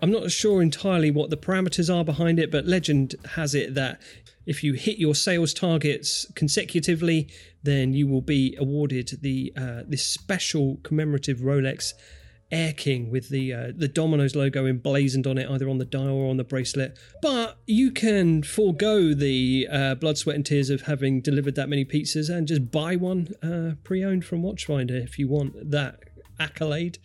I'm 0.02 0.12
not 0.12 0.32
sure 0.32 0.62
entirely 0.62 1.12
what 1.12 1.30
the 1.30 1.38
parameters 1.38 1.94
are 1.94 2.04
behind 2.04 2.40
it, 2.40 2.50
but 2.52 2.66
legend 2.66 3.16
has 3.36 3.54
it 3.54 3.76
that 3.76 4.02
if 4.48 4.64
you 4.64 4.74
hit 4.74 4.98
your 4.98 5.14
sales 5.14 5.54
targets 5.54 6.26
consecutively, 6.36 7.28
then 7.64 7.94
you 7.94 8.08
will 8.08 8.22
be 8.22 8.56
awarded 8.60 9.20
the 9.22 9.54
uh, 9.56 9.84
this 9.88 10.04
special 10.04 10.80
commemorative 10.84 11.40
Rolex 11.40 11.94
Air 12.52 12.74
King 12.74 13.10
with 13.10 13.30
the 13.30 13.54
uh, 13.54 13.72
the 13.76 13.88
Domino's 13.88 14.36
logo 14.36 14.66
emblazoned 14.68 15.26
on 15.26 15.38
it, 15.38 15.50
either 15.50 15.68
on 15.68 15.78
the 15.78 15.86
dial 15.86 16.10
or 16.10 16.30
on 16.30 16.38
the 16.38 16.44
bracelet. 16.44 16.98
But 17.22 17.58
you 17.66 17.92
can 17.92 18.44
forego 18.44 19.14
the 19.14 19.68
uh, 19.72 19.96
blood, 19.96 20.18
sweat, 20.18 20.36
and 20.36 20.46
tears 20.46 20.70
of 20.70 20.82
having 20.84 21.22
delivered 21.22 21.56
that 21.56 21.70
many 21.70 21.86
pizzas 21.86 22.30
and 22.30 22.48
just 22.48 22.72
buy 22.72 22.96
one 22.96 23.30
uh, 23.42 23.76
pre-owned 23.84 24.26
from 24.26 24.44
Watchfinder 24.44 25.04
if 25.04 25.18
you 25.18 25.28
want 25.28 25.72
that 25.72 26.00
accolade. 26.40 27.00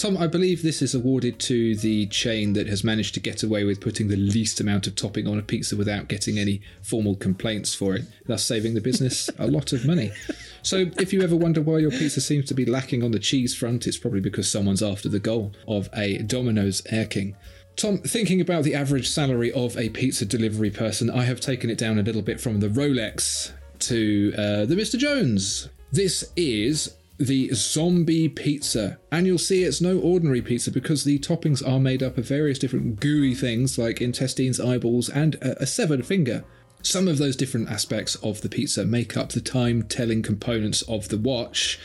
Tom, 0.00 0.16
I 0.16 0.28
believe 0.28 0.62
this 0.62 0.80
is 0.80 0.94
awarded 0.94 1.38
to 1.40 1.76
the 1.76 2.06
chain 2.06 2.54
that 2.54 2.66
has 2.68 2.82
managed 2.82 3.12
to 3.12 3.20
get 3.20 3.42
away 3.42 3.64
with 3.64 3.82
putting 3.82 4.08
the 4.08 4.16
least 4.16 4.58
amount 4.58 4.86
of 4.86 4.94
topping 4.94 5.28
on 5.28 5.38
a 5.38 5.42
pizza 5.42 5.76
without 5.76 6.08
getting 6.08 6.38
any 6.38 6.62
formal 6.80 7.14
complaints 7.16 7.74
for 7.74 7.96
it, 7.96 8.04
thus 8.24 8.42
saving 8.42 8.72
the 8.72 8.80
business 8.80 9.28
a 9.38 9.46
lot 9.46 9.74
of 9.74 9.84
money. 9.84 10.10
So, 10.62 10.90
if 10.98 11.12
you 11.12 11.20
ever 11.20 11.36
wonder 11.36 11.60
why 11.60 11.80
your 11.80 11.90
pizza 11.90 12.22
seems 12.22 12.46
to 12.46 12.54
be 12.54 12.64
lacking 12.64 13.04
on 13.04 13.10
the 13.10 13.18
cheese 13.18 13.54
front, 13.54 13.86
it's 13.86 13.98
probably 13.98 14.22
because 14.22 14.50
someone's 14.50 14.82
after 14.82 15.10
the 15.10 15.20
goal 15.20 15.52
of 15.68 15.90
a 15.94 16.16
Domino's 16.22 16.80
Air 16.88 17.04
King. 17.04 17.36
Tom, 17.76 17.98
thinking 17.98 18.40
about 18.40 18.64
the 18.64 18.74
average 18.74 19.06
salary 19.06 19.52
of 19.52 19.76
a 19.76 19.90
pizza 19.90 20.24
delivery 20.24 20.70
person, 20.70 21.10
I 21.10 21.24
have 21.24 21.40
taken 21.40 21.68
it 21.68 21.76
down 21.76 21.98
a 21.98 22.02
little 22.02 22.22
bit 22.22 22.40
from 22.40 22.60
the 22.60 22.68
Rolex 22.68 23.52
to 23.80 24.32
uh, 24.38 24.64
the 24.64 24.76
Mr. 24.76 24.98
Jones. 24.98 25.68
This 25.92 26.32
is 26.36 26.96
the 27.20 27.50
zombie 27.52 28.28
pizza. 28.28 28.98
And 29.12 29.26
you'll 29.26 29.38
see 29.38 29.62
it's 29.62 29.80
no 29.80 29.98
ordinary 29.98 30.40
pizza 30.40 30.70
because 30.70 31.04
the 31.04 31.18
toppings 31.18 31.66
are 31.66 31.78
made 31.78 32.02
up 32.02 32.16
of 32.16 32.26
various 32.26 32.58
different 32.58 32.98
gooey 32.98 33.34
things 33.34 33.78
like 33.78 34.00
intestines, 34.00 34.58
eyeballs, 34.58 35.10
and 35.10 35.34
a, 35.36 35.62
a 35.62 35.66
severed 35.66 36.06
finger. 36.06 36.44
Some 36.82 37.08
of 37.08 37.18
those 37.18 37.36
different 37.36 37.68
aspects 37.68 38.14
of 38.16 38.40
the 38.40 38.48
pizza 38.48 38.86
make 38.86 39.16
up 39.16 39.30
the 39.30 39.42
time 39.42 39.82
telling 39.82 40.22
components 40.22 40.80
of 40.82 41.10
the 41.10 41.18
watch. 41.18 41.78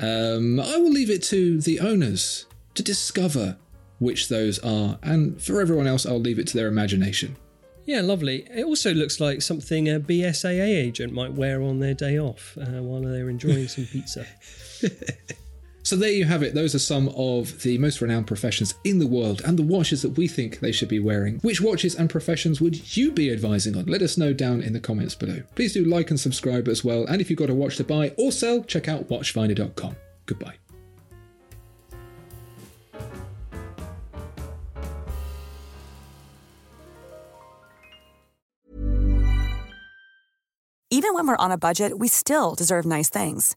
Um, 0.00 0.58
I 0.58 0.78
will 0.78 0.90
leave 0.90 1.10
it 1.10 1.22
to 1.24 1.60
the 1.60 1.80
owners 1.80 2.46
to 2.74 2.82
discover 2.82 3.58
which 3.98 4.28
those 4.28 4.58
are, 4.60 4.98
and 5.02 5.42
for 5.42 5.60
everyone 5.60 5.88
else, 5.88 6.06
I'll 6.06 6.20
leave 6.20 6.38
it 6.38 6.46
to 6.48 6.56
their 6.56 6.68
imagination. 6.68 7.36
Yeah, 7.84 8.02
lovely. 8.02 8.46
It 8.54 8.64
also 8.64 8.94
looks 8.94 9.18
like 9.18 9.42
something 9.42 9.88
a 9.88 9.98
BSAA 9.98 10.76
agent 10.76 11.12
might 11.12 11.32
wear 11.32 11.60
on 11.60 11.80
their 11.80 11.94
day 11.94 12.18
off 12.18 12.56
uh, 12.60 12.82
while 12.82 13.02
they're 13.02 13.28
enjoying 13.28 13.66
some 13.68 13.86
pizza. 13.86 14.24
so 15.82 15.96
there 15.96 16.10
you 16.10 16.24
have 16.24 16.42
it. 16.42 16.54
Those 16.54 16.74
are 16.74 16.80
some 16.80 17.08
of 17.10 17.62
the 17.62 17.78
most 17.78 18.00
renowned 18.00 18.26
professions 18.26 18.74
in 18.84 18.98
the 18.98 19.06
world 19.06 19.42
and 19.44 19.58
the 19.58 19.62
watches 19.62 20.02
that 20.02 20.16
we 20.16 20.28
think 20.28 20.60
they 20.60 20.72
should 20.72 20.88
be 20.88 21.00
wearing. 21.00 21.38
Which 21.40 21.60
watches 21.60 21.94
and 21.94 22.10
professions 22.10 22.60
would 22.60 22.96
you 22.96 23.12
be 23.12 23.32
advising 23.32 23.76
on? 23.76 23.86
Let 23.86 24.02
us 24.02 24.18
know 24.18 24.32
down 24.32 24.62
in 24.62 24.72
the 24.72 24.80
comments 24.80 25.14
below. 25.14 25.42
Please 25.54 25.74
do 25.74 25.84
like 25.84 26.10
and 26.10 26.20
subscribe 26.20 26.68
as 26.68 26.84
well. 26.84 27.04
And 27.06 27.20
if 27.20 27.30
you've 27.30 27.38
got 27.38 27.50
a 27.50 27.54
watch 27.54 27.76
to 27.76 27.84
buy 27.84 28.12
or 28.16 28.32
sell, 28.32 28.62
check 28.62 28.88
out 28.88 29.08
watchfinder.com. 29.08 29.96
Goodbye. 30.26 30.56
Even 40.90 41.12
when 41.12 41.26
we're 41.26 41.36
on 41.36 41.52
a 41.52 41.58
budget, 41.58 41.98
we 41.98 42.08
still 42.08 42.54
deserve 42.54 42.86
nice 42.86 43.10
things. 43.10 43.56